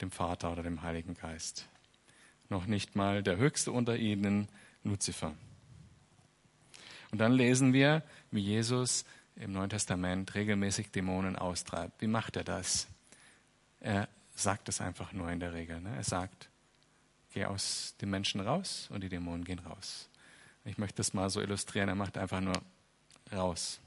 [0.00, 1.68] dem Vater oder dem Heiligen Geist.
[2.52, 4.46] Noch nicht mal der höchste unter ihnen,
[4.84, 5.32] Luzifer.
[7.10, 12.02] Und dann lesen wir, wie Jesus im Neuen Testament regelmäßig Dämonen austreibt.
[12.02, 12.88] Wie macht er das?
[13.80, 15.80] Er sagt es einfach nur in der Regel.
[15.80, 15.96] Ne?
[15.96, 16.50] Er sagt,
[17.32, 20.10] geh aus den Menschen raus und die Dämonen gehen raus.
[20.66, 21.88] Ich möchte das mal so illustrieren.
[21.88, 22.60] Er macht einfach nur
[23.32, 23.80] raus.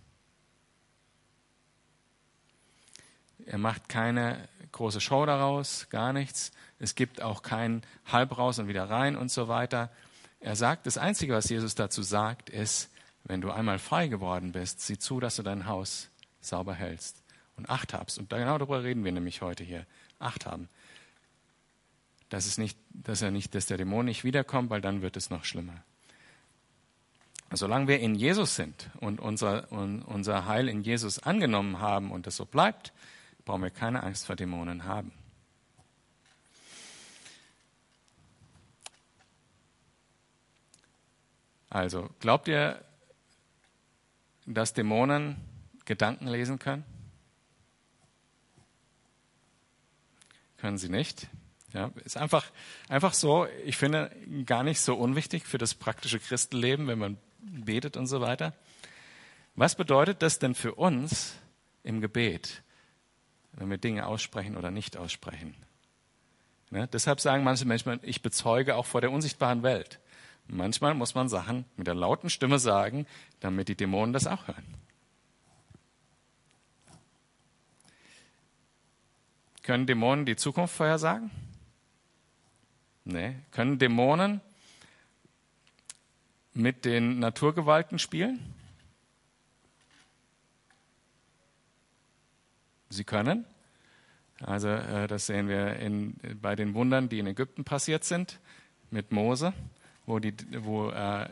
[3.45, 6.51] Er macht keine große Show daraus, gar nichts.
[6.79, 9.89] Es gibt auch kein halb raus und wieder rein und so weiter.
[10.41, 12.91] Er sagt, das Einzige, was Jesus dazu sagt, ist,
[13.23, 16.09] wenn du einmal frei geworden bist, sieh zu, dass du dein Haus
[16.41, 17.23] sauber hältst
[17.55, 18.19] und Acht habst.
[18.19, 19.85] Und genau darüber reden wir nämlich heute hier.
[20.19, 20.69] Acht haben.
[22.29, 25.29] Dass, es nicht, dass, er nicht, dass der Dämon nicht wiederkommt, weil dann wird es
[25.29, 25.83] noch schlimmer.
[27.53, 32.27] Solange wir in Jesus sind und unser, und unser Heil in Jesus angenommen haben und
[32.27, 32.91] das so bleibt,
[33.45, 35.11] brauchen wir keine Angst vor Dämonen haben.
[41.69, 42.83] Also, glaubt ihr,
[44.45, 45.35] dass Dämonen
[45.85, 46.83] Gedanken lesen können?
[50.57, 51.27] Können sie nicht.
[51.73, 52.49] Ja, ist einfach,
[52.87, 54.09] einfach so, ich finde,
[54.45, 58.53] gar nicht so unwichtig für das praktische Christenleben, wenn man betet und so weiter.
[59.55, 61.35] Was bedeutet das denn für uns
[61.83, 62.63] im Gebet,
[63.55, 65.55] wenn wir Dinge aussprechen oder nicht aussprechen?
[66.69, 66.87] Ne?
[66.87, 69.99] Deshalb sagen manche Menschen, ich bezeuge auch vor der unsichtbaren Welt.
[70.47, 73.07] Manchmal muss man Sachen mit der lauten Stimme sagen,
[73.39, 74.65] damit die Dämonen das auch hören.
[79.63, 81.31] Können Dämonen die Zukunft vorhersagen?
[83.03, 83.35] Nee.
[83.51, 84.41] Können Dämonen
[86.53, 88.54] mit den Naturgewalten spielen?
[92.89, 93.45] Sie können.
[94.39, 98.39] Also äh, das sehen wir in, bei den Wundern, die in Ägypten passiert sind
[98.91, 99.53] mit Mose
[100.05, 100.33] wo die,
[100.63, 101.29] wo, äh,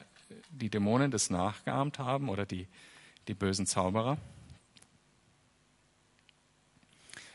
[0.49, 2.67] die Dämonen das nachgeahmt haben oder die,
[3.27, 4.17] die bösen Zauberer.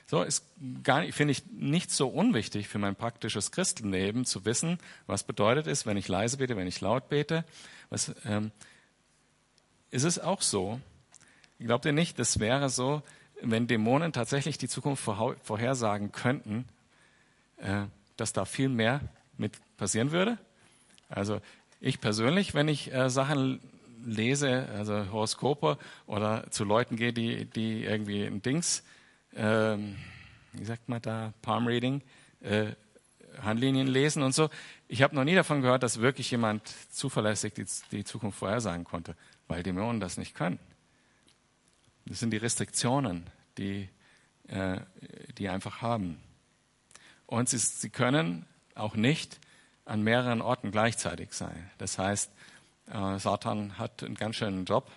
[0.07, 0.45] So ist
[0.83, 5.85] gar finde ich nicht so unwichtig für mein praktisches Christenleben zu wissen, was bedeutet es,
[5.85, 7.45] wenn ich leise bete, wenn ich laut bete.
[7.91, 8.51] Was, ähm,
[9.91, 10.81] ist es auch so?
[11.59, 13.03] Glaubt ihr nicht, das wäre so,
[13.43, 16.67] wenn Dämonen tatsächlich die Zukunft vorhersagen könnten,
[17.59, 17.85] äh,
[18.17, 19.01] dass da viel mehr
[19.37, 20.39] mit passieren würde?
[21.09, 21.41] Also
[21.81, 23.61] ich persönlich, wenn ich äh, Sachen
[24.05, 28.83] lese, also Horoskope oder zu Leuten gehe, die, die irgendwie ein Dings,
[29.37, 29.97] ähm,
[30.53, 32.03] wie sagt man da, Palm Reading,
[32.41, 32.73] äh,
[33.43, 34.49] Handlinien lesen und so.
[34.89, 39.15] Ich habe noch nie davon gehört, dass wirklich jemand zuverlässig die, die Zukunft vorhersagen konnte,
[39.47, 40.59] weil Dämonen das nicht können.
[42.09, 43.29] Das sind die Restriktionen,
[43.59, 43.89] die
[44.49, 44.81] äh,
[45.37, 46.19] die einfach haben.
[47.27, 49.39] Und sie, sie können auch nicht
[49.85, 51.71] an mehreren Orten gleichzeitig sein.
[51.79, 52.33] Das heißt,
[52.91, 54.91] äh, Satan hat einen ganz schönen Job.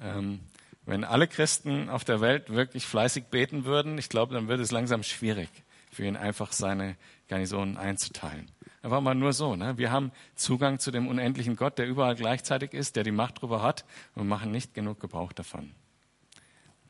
[0.00, 0.40] Ähm,
[0.84, 4.70] wenn alle Christen auf der Welt wirklich fleißig beten würden, ich glaube, dann wird es
[4.70, 5.48] langsam schwierig
[5.90, 6.96] für ihn einfach seine
[7.28, 8.50] Garnisonen einzuteilen.
[8.82, 9.54] Einfach mal nur so.
[9.56, 9.78] Ne?
[9.78, 13.62] Wir haben Zugang zu dem unendlichen Gott, der überall gleichzeitig ist, der die Macht darüber
[13.62, 13.84] hat
[14.14, 15.72] und machen nicht genug Gebrauch davon.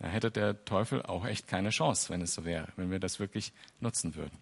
[0.03, 3.21] Da hätte der Teufel auch echt keine Chance, wenn es so wäre, wenn wir das
[3.21, 4.37] wirklich nutzen würden.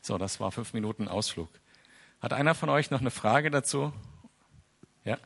[0.00, 1.48] So, das war fünf Minuten Ausflug.
[2.20, 3.92] Hat einer von euch noch eine Frage dazu?
[5.04, 5.16] Ja?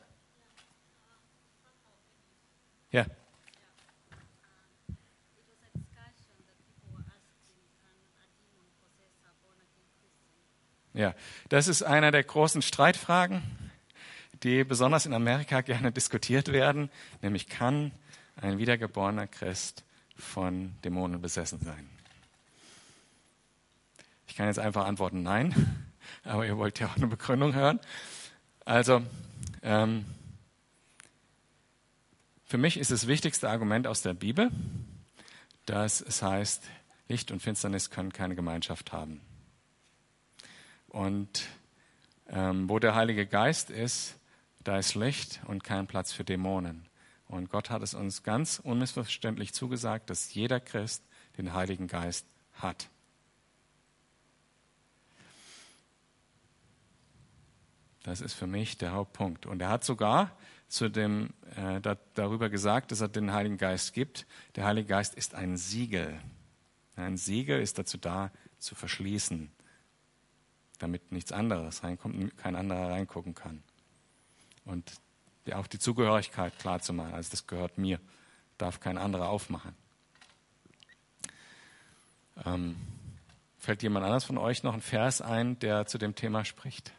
[2.90, 3.06] Ja.
[10.92, 11.14] Ja,
[11.48, 13.42] das ist einer der großen Streitfragen,
[14.42, 16.90] die besonders in Amerika gerne diskutiert werden,
[17.22, 17.92] nämlich kann
[18.36, 19.84] ein wiedergeborener Christ
[20.16, 21.88] von Dämonen besessen sein?
[24.26, 25.54] Ich kann jetzt einfach antworten Nein,
[26.24, 27.80] aber ihr wollt ja auch eine Begründung hören.
[28.64, 29.02] Also,
[29.62, 30.04] ähm,
[32.44, 34.50] für mich ist das wichtigste Argument aus der Bibel,
[35.64, 36.62] dass es heißt,
[37.08, 39.20] Licht und Finsternis können keine Gemeinschaft haben.
[40.88, 41.46] Und
[42.28, 44.16] ähm, wo der Heilige Geist ist,
[44.64, 46.86] da ist Licht und kein Platz für Dämonen.
[47.28, 51.02] Und Gott hat es uns ganz unmissverständlich zugesagt, dass jeder Christ
[51.38, 52.88] den Heiligen Geist hat.
[58.04, 59.46] Das ist für mich der Hauptpunkt.
[59.46, 60.30] Und er hat sogar
[60.68, 64.26] zu dem, äh, da, darüber gesagt, dass er den Heiligen Geist gibt.
[64.54, 66.20] Der Heilige Geist ist ein Siegel.
[66.94, 69.50] Ein Siegel ist dazu da, zu verschließen,
[70.78, 73.62] damit nichts anderes reinkommt, kein anderer reingucken kann.
[74.64, 74.92] Und
[75.54, 77.14] auch die Zugehörigkeit klar zu machen.
[77.14, 78.00] Also das gehört mir,
[78.58, 79.74] darf kein anderer aufmachen.
[82.44, 82.76] Ähm,
[83.58, 86.92] fällt jemand anders von euch noch ein Vers ein, der zu dem Thema spricht,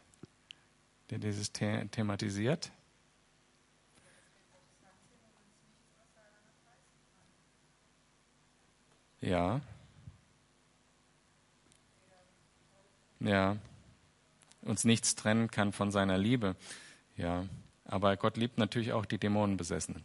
[1.10, 2.72] der dieses The thematisiert?
[9.20, 9.60] Ja.
[13.20, 13.56] Ja.
[14.62, 16.54] Uns nichts trennen kann von seiner Liebe.
[17.16, 17.44] Ja.
[17.88, 20.04] Aber Gott liebt natürlich auch die Dämonenbesessenen.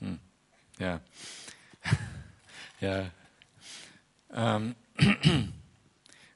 [0.00, 0.18] Hm.
[0.78, 1.00] Ja.
[2.80, 3.10] ja.
[4.32, 4.74] Ähm.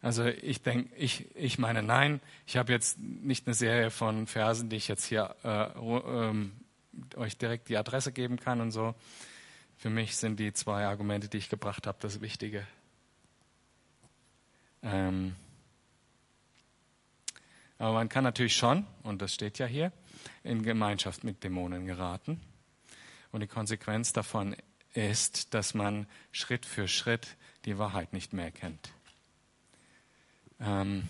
[0.03, 4.69] Also ich denke, ich, ich meine, nein, ich habe jetzt nicht eine Serie von Versen,
[4.69, 6.53] die ich jetzt hier äh, ähm,
[7.17, 8.95] euch direkt die Adresse geben kann und so.
[9.77, 12.65] Für mich sind die zwei Argumente, die ich gebracht habe, das Wichtige.
[14.81, 15.35] Ähm,
[17.79, 19.93] aber man kann natürlich schon, und das steht ja hier,
[20.43, 22.41] in Gemeinschaft mit Dämonen geraten.
[23.33, 24.57] Und die Konsequenz davon
[24.95, 28.91] ist, dass man Schritt für Schritt die Wahrheit nicht mehr kennt.
[30.61, 31.07] Ähm,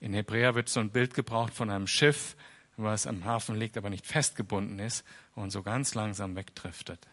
[0.00, 2.36] in Hebräer wird so ein Bild gebraucht von einem Schiff,
[2.76, 7.06] was am Hafen liegt, aber nicht festgebunden ist und so ganz langsam wegdriftet.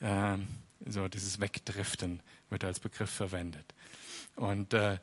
[0.00, 0.48] Ähm,
[0.86, 2.20] so dieses Wegdriften
[2.50, 3.74] wird als Begriff verwendet.
[4.36, 4.98] Und, äh,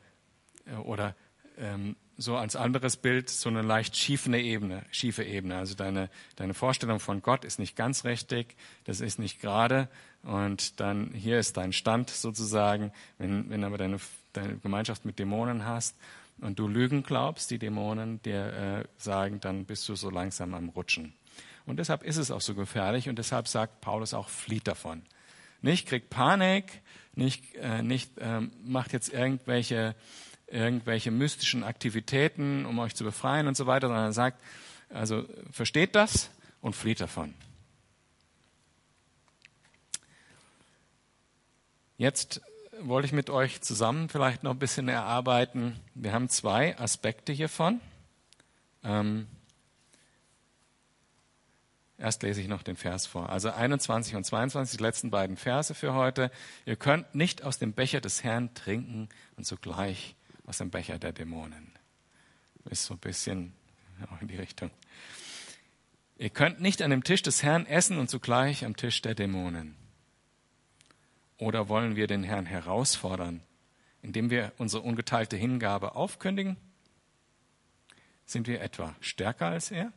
[0.84, 1.16] oder
[1.58, 5.57] ähm, so als anderes Bild so eine leicht schiefe Ebene, schiefe Ebene.
[5.57, 8.55] Also deine, deine Vorstellung von Gott ist nicht ganz richtig,
[8.86, 9.89] das ist nicht gerade.
[10.24, 12.91] Und dann hier ist dein Stand sozusagen.
[13.17, 13.97] Wenn, wenn aber deine,
[14.34, 15.97] deine Gemeinschaft mit Dämonen hast
[16.39, 20.69] und du Lügen glaubst, die Dämonen dir äh, sagen, dann bist du so langsam am
[20.69, 21.13] Rutschen.
[21.65, 25.03] Und deshalb ist es auch so gefährlich und deshalb sagt Paulus auch, flieht davon.
[25.61, 26.82] Nicht kriegt Panik,
[27.13, 29.95] nicht, äh, nicht äh, macht jetzt irgendwelche,
[30.52, 34.41] irgendwelche mystischen Aktivitäten, um euch zu befreien und so weiter, sondern sagt,
[34.89, 36.30] also versteht das
[36.62, 37.34] und flieht davon.
[41.97, 42.41] Jetzt
[42.82, 45.80] wollte ich mit euch zusammen vielleicht noch ein bisschen erarbeiten.
[45.93, 47.80] Wir haben zwei Aspekte hiervon.
[48.84, 49.28] Ähm,
[52.02, 53.30] Erst lese ich noch den Vers vor.
[53.30, 56.32] Also 21 und 22, die letzten beiden Verse für heute.
[56.66, 60.16] Ihr könnt nicht aus dem Becher des Herrn trinken und zugleich
[60.52, 61.72] aus dem Becher der Dämonen.
[62.70, 63.54] Ist so ein bisschen
[64.20, 64.70] in die Richtung.
[66.18, 69.78] Ihr könnt nicht an dem Tisch des Herrn essen und zugleich am Tisch der Dämonen.
[71.38, 73.41] Oder wollen wir den Herrn herausfordern,
[74.02, 76.58] indem wir unsere ungeteilte Hingabe aufkündigen?
[78.26, 79.93] Sind wir etwa stärker als er?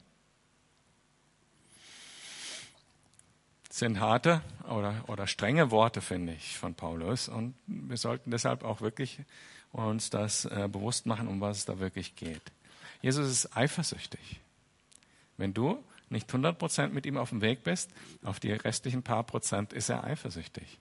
[3.71, 7.29] sind harte oder, oder strenge Worte, finde ich, von Paulus.
[7.29, 9.19] Und wir sollten deshalb auch wirklich
[9.83, 12.43] uns das äh, bewusst machen, um was es da wirklich geht.
[13.03, 14.41] Jesus ist eifersüchtig.
[15.37, 17.91] Wenn du nicht 100 Prozent mit ihm auf dem Weg bist,
[18.23, 20.79] auf die restlichen paar Prozent ist er eifersüchtig.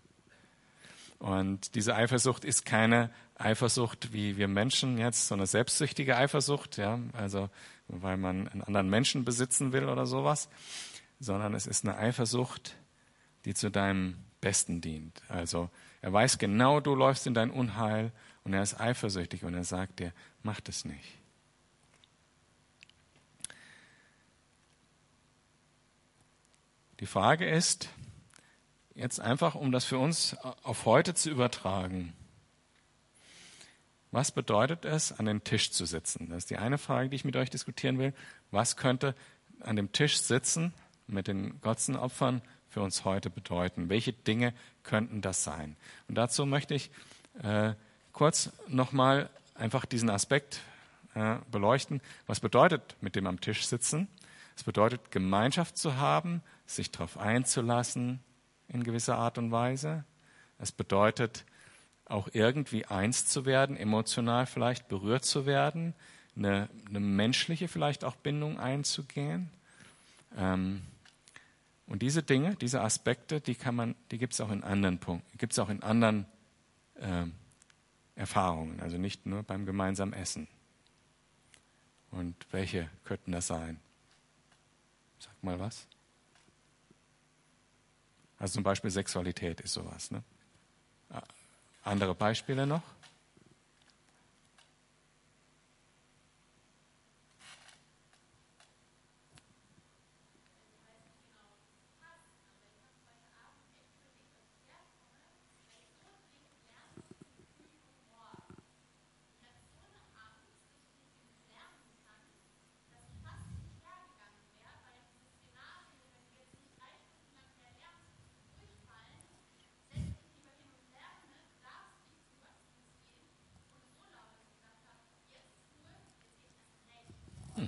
[1.20, 7.00] Und diese Eifersucht ist keine Eifersucht wie wir Menschen jetzt, so eine selbstsüchtige Eifersucht, ja,
[7.14, 7.50] also
[7.88, 10.50] weil man einen anderen Menschen besitzen will oder sowas,
[11.20, 12.76] sondern es ist eine Eifersucht,
[13.46, 15.22] die zu deinem Besten dient.
[15.30, 15.70] Also
[16.02, 18.12] er weiß genau, du läufst in dein Unheil
[18.44, 21.18] und er ist eifersüchtig und er sagt dir, mach das nicht.
[27.00, 27.90] Die Frage ist,
[28.96, 32.14] jetzt einfach, um das für uns auf heute zu übertragen,
[34.12, 36.30] was bedeutet es, an den Tisch zu sitzen?
[36.30, 38.14] Das ist die eine Frage, die ich mit euch diskutieren will.
[38.52, 39.16] Was könnte
[39.60, 40.72] an dem Tisch sitzen
[41.08, 43.90] mit den Gotzenopfern für uns heute bedeuten?
[43.90, 45.76] Welche Dinge könnten das sein?
[46.08, 46.92] Und dazu möchte ich
[47.42, 47.74] äh,
[48.14, 50.62] kurz nochmal einfach diesen Aspekt
[51.16, 52.02] äh, beleuchten.
[52.28, 54.08] Was bedeutet mit dem am Tisch sitzen?
[54.56, 58.20] Es bedeutet Gemeinschaft zu haben, sich darauf einzulassen
[58.68, 60.06] in gewisser Art und Weise.
[60.60, 61.44] Es bedeutet
[62.06, 65.94] auch irgendwie eins zu werden, emotional vielleicht berührt zu werden,
[66.36, 69.50] eine, eine menschliche vielleicht auch Bindung einzugehen.
[70.38, 70.84] Ähm,
[71.88, 75.38] und diese Dinge, diese Aspekte, die kann man, die gibt es auch in anderen Punkten,
[75.38, 76.26] gibt es auch in anderen
[76.96, 77.26] äh,
[78.16, 80.48] Erfahrungen, also nicht nur beim gemeinsamen Essen.
[82.12, 83.80] Und welche könnten das sein?
[85.20, 85.88] Sag mal was.
[88.38, 90.12] Also zum Beispiel Sexualität ist sowas.
[90.12, 90.22] Ne?
[91.84, 92.84] Andere Beispiele noch?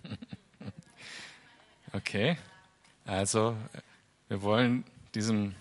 [1.94, 2.38] Okay,
[3.06, 3.56] also
[4.28, 4.84] wir wollen
[5.14, 5.56] diesem,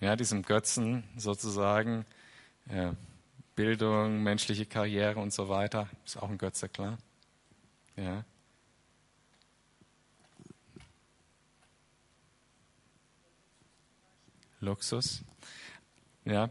[0.00, 2.04] ja, diesem Götzen sozusagen
[2.68, 2.90] äh,
[3.54, 6.98] Bildung, menschliche Karriere und so weiter, ist auch ein Götze, klar.
[7.94, 8.24] Ja.
[14.58, 15.22] Luxus.
[16.24, 16.50] Ja.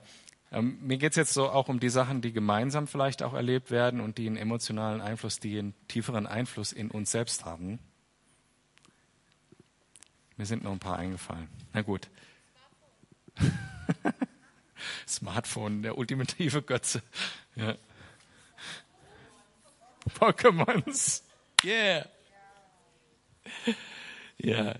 [0.52, 3.72] Ähm, mir geht es jetzt so auch um die Sachen, die gemeinsam vielleicht auch erlebt
[3.72, 7.80] werden und die einen emotionalen Einfluss, die einen tieferen Einfluss in uns selbst haben.
[10.38, 11.48] Mir sind noch ein paar eingefallen.
[11.74, 12.10] Na gut.
[15.08, 17.02] Smartphone, der ultimative Götze.
[17.56, 17.76] Ja.
[20.20, 21.24] Pokémons.
[21.64, 22.06] Yeah.
[24.38, 24.76] Ja.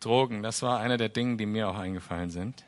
[0.00, 2.64] Drogen, das war einer der Dinge, die mir auch eingefallen sind.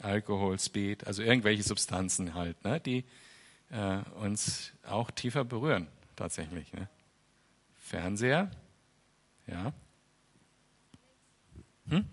[0.00, 3.04] Alkohol, Speed, also irgendwelche Substanzen halt, ne, die
[3.70, 6.72] äh, uns auch tiefer berühren, tatsächlich.
[6.72, 6.88] Ne?
[7.78, 8.50] Fernseher,
[9.46, 9.72] ja.
[11.88, 12.06] Hm?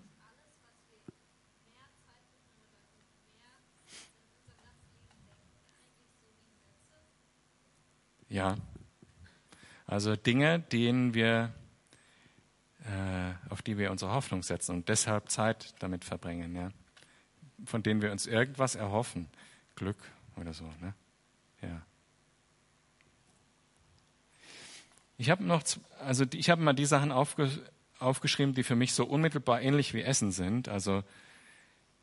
[8.28, 8.56] Ja.
[9.86, 11.54] Also Dinge, denen wir,
[12.84, 16.70] äh, auf die wir unsere Hoffnung setzen und deshalb Zeit damit verbringen, ja.
[17.64, 19.28] Von denen wir uns irgendwas erhoffen.
[19.74, 19.98] Glück
[20.36, 20.94] oder so, ne?
[21.62, 21.82] Ja.
[25.16, 25.62] Ich habe noch,
[26.00, 27.50] also ich habe mal die Sachen aufge,
[27.98, 30.68] aufgeschrieben, die für mich so unmittelbar ähnlich wie Essen sind.
[30.68, 31.02] Also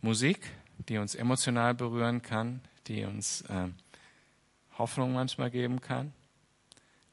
[0.01, 0.51] Musik,
[0.89, 3.69] die uns emotional berühren kann, die uns äh,
[4.77, 6.13] Hoffnung manchmal geben kann,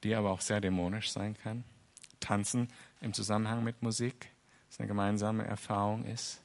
[0.03, 1.65] die aber auch sehr dämonisch sein kann.
[2.19, 2.69] Tanzen
[3.01, 4.29] im Zusammenhang mit Musik,
[4.69, 6.41] das eine gemeinsame Erfahrung ist.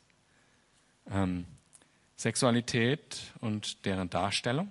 [1.09, 1.45] Ähm,
[2.17, 4.69] Sexualität und deren Darstellung.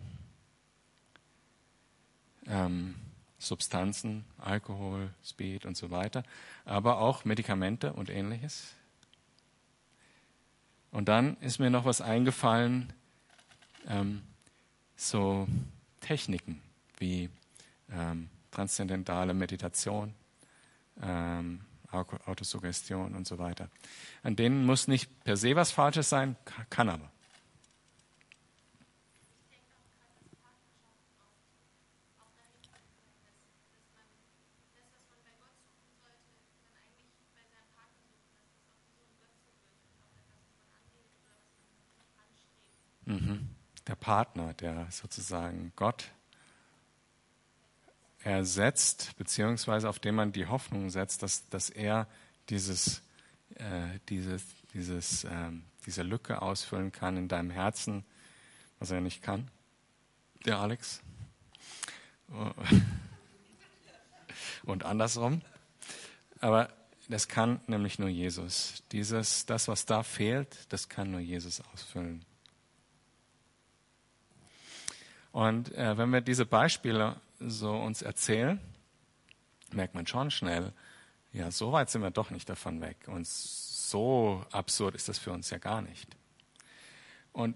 [2.47, 2.97] Ähm,
[3.39, 6.23] Substanzen, Alkohol, Speed und so weiter,
[6.65, 8.75] aber auch Medikamente und ähnliches.
[10.91, 12.93] Und dann ist mir noch was eingefallen,
[13.87, 14.23] ähm,
[14.97, 15.47] so
[16.01, 16.63] Techniken
[16.99, 17.29] wie
[17.93, 20.15] ähm, transzendentale Meditation,
[21.03, 21.61] ähm,
[21.93, 23.69] Autosuggestion und so weiter.
[24.23, 26.37] An denen muss nicht per se was Falsches sein,
[26.71, 27.11] kann aber.
[43.07, 43.49] Mhm.
[43.87, 46.11] Der Partner, der sozusagen Gott
[48.27, 52.09] ersetzt, beziehungsweise auf den man die Hoffnung setzt, dass, dass er
[52.49, 53.03] dieses,
[53.55, 54.43] äh, dieses,
[54.75, 55.51] dieses, äh,
[55.87, 58.05] diese Lücke ausfüllen kann in deinem Herzen,
[58.81, 59.49] was er nicht kann.
[60.45, 61.01] Der Alex.
[64.65, 65.43] Und andersrum.
[66.41, 66.69] Aber
[67.09, 68.83] das kann nämlich nur Jesus.
[68.91, 72.25] Dieses, das, was da fehlt, das kann nur Jesus ausfüllen.
[75.37, 78.59] Und äh, wenn wir diese Beispiele so uns erzählen,
[79.71, 80.73] merkt man schon schnell,
[81.35, 82.97] ja, so weit sind wir doch nicht davon weg.
[83.07, 86.09] Und so absurd ist das für uns ja gar nicht.
[87.33, 87.55] Und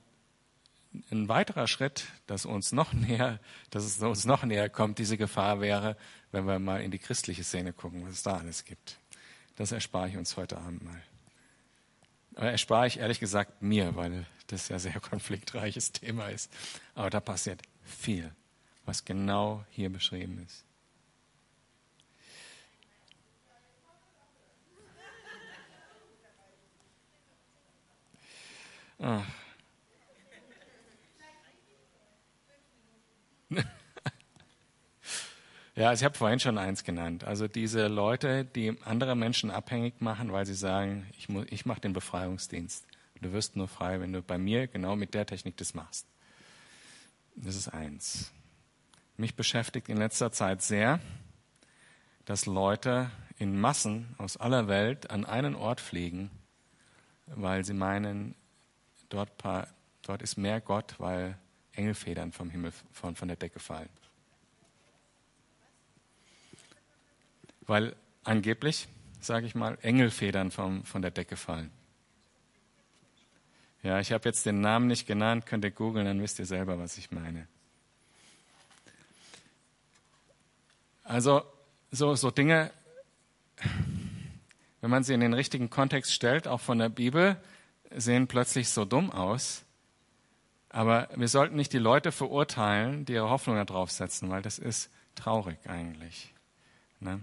[1.11, 5.63] ein weiterer Schritt, dass uns noch näher, dass es uns noch näher kommt, diese Gefahr
[5.63, 5.97] wäre,
[6.33, 8.99] wenn wir mal in die christliche Szene gucken, was es da alles gibt.
[9.57, 11.03] Das erspare ich uns heute Abend mal.
[12.35, 16.53] Aber erspare ich ehrlich gesagt mir, weil das ja sehr konfliktreiches Thema ist.
[16.95, 18.33] Aber da passiert viel,
[18.87, 20.65] was genau hier beschrieben ist.
[28.99, 29.23] Ah.
[35.77, 37.25] Ja, ich habe vorhin schon eins genannt.
[37.25, 41.95] Also diese Leute, die andere Menschen abhängig machen, weil sie sagen, ich, ich mache den
[41.95, 42.85] Befreiungsdienst.
[43.23, 46.07] Du wirst nur frei, wenn du bei mir genau mit der Technik das machst.
[47.35, 48.33] Das ist eins.
[49.17, 51.01] Mich beschäftigt in letzter Zeit sehr,
[52.25, 56.31] dass Leute in Massen aus aller Welt an einen Ort fliegen,
[57.27, 58.35] weil sie meinen,
[59.09, 59.31] dort,
[60.03, 61.39] dort ist mehr Gott, weil
[61.73, 63.89] Engelfedern vom Himmel von, von der Decke fallen.
[67.63, 68.89] Weil angeblich,
[69.21, 71.71] sage ich mal, Engelfedern vom, von der Decke fallen.
[73.83, 76.79] Ja, ich habe jetzt den Namen nicht genannt, könnt ihr googeln, dann wisst ihr selber,
[76.79, 77.49] was ich meine.
[81.03, 81.43] Also
[81.91, 82.71] so, so Dinge,
[84.81, 87.37] wenn man sie in den richtigen Kontext stellt, auch von der Bibel,
[87.91, 89.63] sehen plötzlich so dumm aus.
[90.69, 94.91] Aber wir sollten nicht die Leute verurteilen, die ihre Hoffnung darauf setzen, weil das ist
[95.17, 96.33] traurig eigentlich.
[97.01, 97.23] Ne?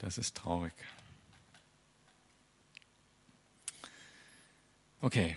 [0.00, 0.72] Das ist traurig.
[5.04, 5.36] Okay,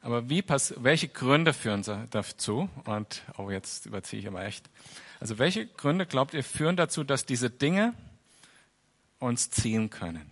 [0.00, 2.70] aber wie pass welche Gründe führen dazu?
[2.86, 4.70] Und oh, jetzt überziehe ich aber echt.
[5.20, 7.92] Also welche Gründe glaubt ihr führen dazu, dass diese Dinge
[9.18, 10.30] uns ziehen können?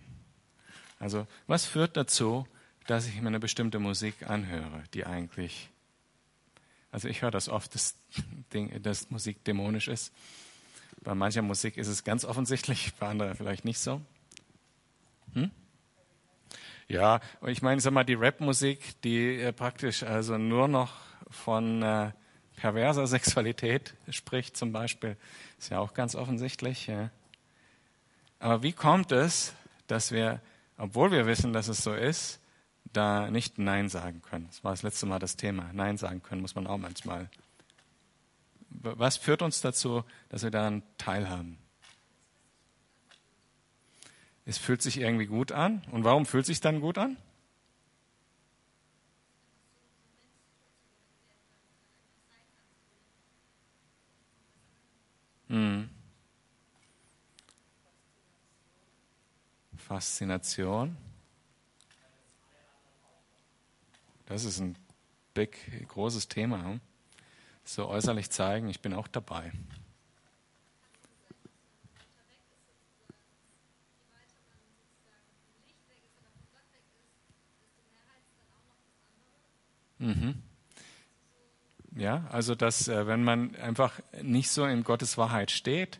[0.97, 2.47] Also was führt dazu,
[2.87, 5.69] dass ich mir eine bestimmte Musik anhöre, die eigentlich,
[6.91, 7.93] also ich höre das oft, dass,
[8.51, 10.11] Ding, dass Musik dämonisch ist.
[11.01, 14.01] Bei mancher Musik ist es ganz offensichtlich, bei anderer vielleicht nicht so.
[15.33, 15.51] Hm?
[16.87, 20.93] Ja, und ich meine, sag mal, die Rap-Musik, die äh, praktisch also nur noch
[21.29, 22.11] von äh,
[22.55, 25.17] perverser Sexualität spricht, zum Beispiel,
[25.57, 26.87] ist ja auch ganz offensichtlich.
[26.87, 27.09] Ja.
[28.39, 29.53] Aber wie kommt es,
[29.87, 30.41] dass wir,
[30.77, 32.39] obwohl wir wissen, dass es so ist,
[32.93, 34.45] da nicht Nein sagen können?
[34.47, 35.71] Das war das letzte Mal das Thema.
[35.73, 37.29] Nein sagen können muss man auch manchmal.
[38.69, 41.57] Was führt uns dazu, dass wir daran teilhaben?
[44.45, 45.83] Es fühlt sich irgendwie gut an.
[45.91, 47.17] Und warum fühlt sich dann gut an?
[55.47, 55.89] Hm.
[59.77, 60.97] Faszination.
[64.25, 64.75] Das ist ein
[65.33, 66.63] big, großes Thema.
[66.63, 66.81] Hm?
[67.63, 69.51] So äußerlich zeigen, ich bin auch dabei.
[80.05, 80.35] Mhm.
[81.95, 85.99] Ja, also dass, äh, wenn man einfach nicht so in Gottes Wahrheit steht,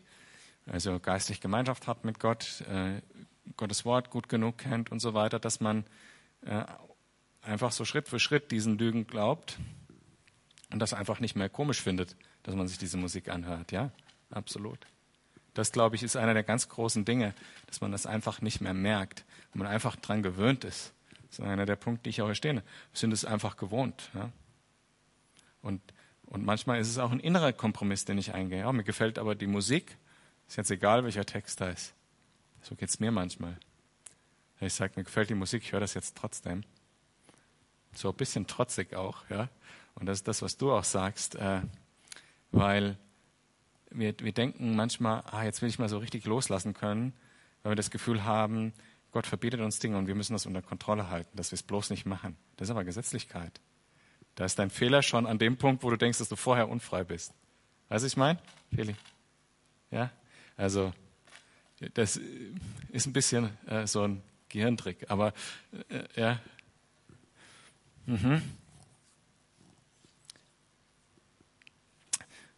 [0.66, 3.00] also geistliche Gemeinschaft hat mit Gott, äh,
[3.56, 5.84] Gottes Wort gut genug kennt und so weiter, dass man
[6.42, 6.64] äh,
[7.42, 9.58] einfach so Schritt für Schritt diesen Lügen glaubt
[10.72, 13.72] und das einfach nicht mehr komisch findet, dass man sich diese Musik anhört.
[13.72, 13.90] Ja,
[14.30, 14.78] absolut.
[15.54, 17.32] Das, glaube ich, ist einer der ganz großen Dinge,
[17.66, 20.92] dass man das einfach nicht mehr merkt und man einfach dran gewöhnt ist.
[21.28, 22.54] Das ist einer der Punkte, die ich auch verstehe.
[22.54, 22.62] Wir
[22.92, 24.10] sind es einfach gewohnt.
[24.14, 24.30] Ja?
[25.62, 25.80] Und,
[26.26, 28.60] und manchmal ist es auch ein innerer Kompromiss, den ich eingehe.
[28.60, 29.96] Ja, mir gefällt aber die Musik.
[30.48, 31.94] Ist jetzt egal, welcher Text da ist.
[32.62, 33.56] So geht es mir manchmal.
[34.60, 36.64] Ich sage, mir gefällt die Musik, ich höre das jetzt trotzdem.
[37.94, 39.28] So ein bisschen trotzig auch.
[39.28, 39.48] Ja?
[39.94, 41.34] Und das ist das, was du auch sagst.
[41.34, 41.60] Äh,
[42.52, 42.96] weil
[43.90, 47.12] wir, wir denken manchmal, ah, jetzt will ich mal so richtig loslassen können,
[47.62, 48.72] weil wir das Gefühl haben,
[49.16, 51.88] Gott verbietet uns Dinge und wir müssen das unter Kontrolle halten, dass wir es bloß
[51.88, 52.36] nicht machen.
[52.58, 53.62] Das ist aber Gesetzlichkeit.
[54.34, 57.02] Da ist dein Fehler schon an dem Punkt, wo du denkst, dass du vorher unfrei
[57.02, 57.32] bist.
[57.88, 58.38] Weißt du, ich meine?
[58.74, 58.94] Feli?
[59.90, 60.10] Ja?
[60.58, 60.92] Also,
[61.94, 62.20] das
[62.90, 65.32] ist ein bisschen äh, so ein Gehirntrick, aber
[65.88, 66.38] äh, ja.
[68.04, 68.42] Mhm.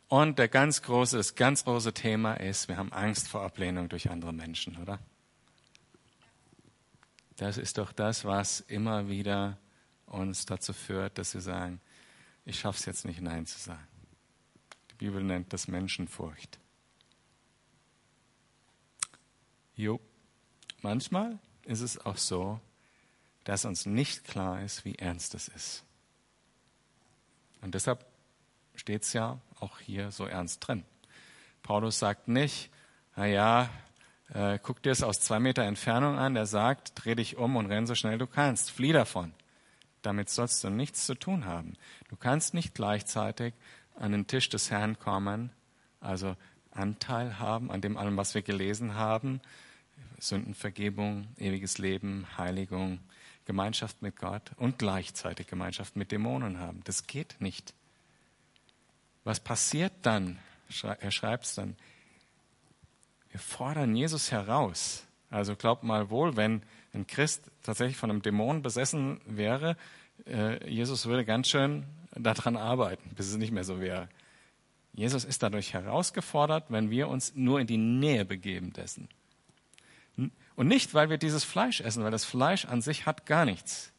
[0.09, 4.11] Und der ganz große, das ganz große Thema ist, wir haben Angst vor Ablehnung durch
[4.11, 4.99] andere Menschen, oder?
[7.39, 9.59] Das ist doch das, was immer wieder
[10.07, 11.81] uns dazu führt, dass wir sagen,
[12.45, 13.87] ich schaffe es jetzt nicht, Nein zu sagen.
[14.91, 16.59] Die Bibel nennt das Menschenfurcht.
[19.77, 20.01] Jo,
[20.83, 22.61] manchmal ist es auch so,
[23.45, 25.85] dass uns nicht klar ist, wie ernst es ist.
[27.61, 28.05] Und deshalb
[28.75, 30.85] steht es ja auch hier so ernst drin.
[31.63, 32.69] Paulus sagt nicht,
[33.15, 33.71] na ja,
[34.35, 37.67] äh, guck dir es aus zwei Meter Entfernung an, der sagt, dreh dich um und
[37.67, 39.33] renn so schnell du kannst, flieh davon.
[40.03, 41.75] Damit sollst du nichts zu tun haben.
[42.09, 43.55] Du kannst nicht gleichzeitig
[43.97, 45.51] an den Tisch des Herrn kommen,
[46.01, 46.37] also
[46.71, 49.41] Anteil haben an dem allem, was wir gelesen haben,
[50.21, 53.01] Sündenvergebung, ewiges Leben, Heiligung,
[53.45, 56.83] Gemeinschaft mit Gott und gleichzeitig Gemeinschaft mit Dämonen haben.
[56.85, 57.75] Das geht nicht.
[59.25, 60.39] Was passiert dann?
[61.01, 61.77] Er schreibt es dann.
[63.31, 65.07] Wir fordern Jesus heraus.
[65.31, 66.63] Also glaubt mal wohl, wenn
[66.95, 69.77] ein Christ tatsächlich von einem Dämon besessen wäre,
[70.27, 74.09] äh, Jesus würde ganz schön daran arbeiten, bis es nicht mehr so wäre.
[74.95, 79.09] Jesus ist dadurch herausgefordert, wenn wir uns nur in die Nähe begeben dessen.
[80.57, 83.93] Und nicht, weil wir dieses Fleisch essen, weil das Fleisch an sich hat gar nichts,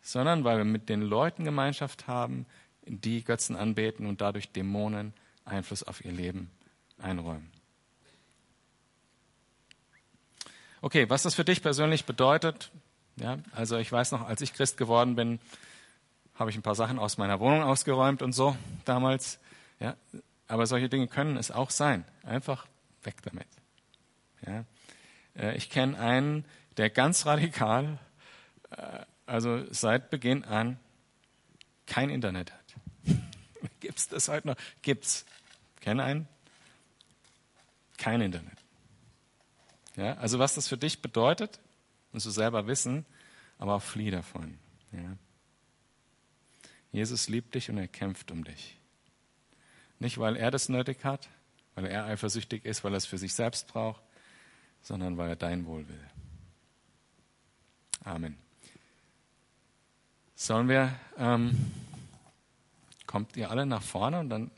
[0.00, 2.46] sondern weil wir mit den Leuten Gemeinschaft haben,
[2.86, 5.12] die Götzen anbeten und dadurch Dämonen
[5.44, 6.50] Einfluss auf ihr Leben
[6.96, 7.50] einräumen.
[10.82, 12.70] Okay, was das für dich persönlich bedeutet,
[13.16, 15.38] ja, also ich weiß noch, als ich Christ geworden bin,
[16.34, 18.56] habe ich ein paar Sachen aus meiner Wohnung ausgeräumt und so
[18.86, 19.38] damals.
[19.78, 19.94] Ja,
[20.48, 22.04] aber solche Dinge können es auch sein.
[22.24, 22.66] Einfach
[23.02, 23.46] weg damit.
[24.46, 24.64] Ja,
[25.36, 26.46] äh, ich kenne einen,
[26.78, 27.98] der ganz radikal,
[28.70, 30.78] äh, also seit Beginn an,
[31.86, 33.16] kein Internet hat.
[33.80, 34.56] Gibt's das heute noch?
[34.80, 35.26] Gibt's.
[35.80, 36.28] Kenne einen?
[37.98, 38.59] Kein Internet.
[40.00, 40.14] Ja?
[40.14, 41.60] Also was das für dich bedeutet,
[42.12, 43.04] musst du selber wissen,
[43.58, 44.58] aber auch flieh davon.
[44.92, 45.16] Ja?
[46.90, 48.78] Jesus liebt dich und er kämpft um dich.
[49.98, 51.28] Nicht, weil er das nötig hat,
[51.74, 54.02] weil er eifersüchtig ist, weil er es für sich selbst braucht,
[54.80, 56.10] sondern weil er dein Wohl will.
[58.02, 58.38] Amen.
[60.34, 61.70] Sollen wir, ähm,
[63.06, 64.50] kommt ihr alle nach vorne und dann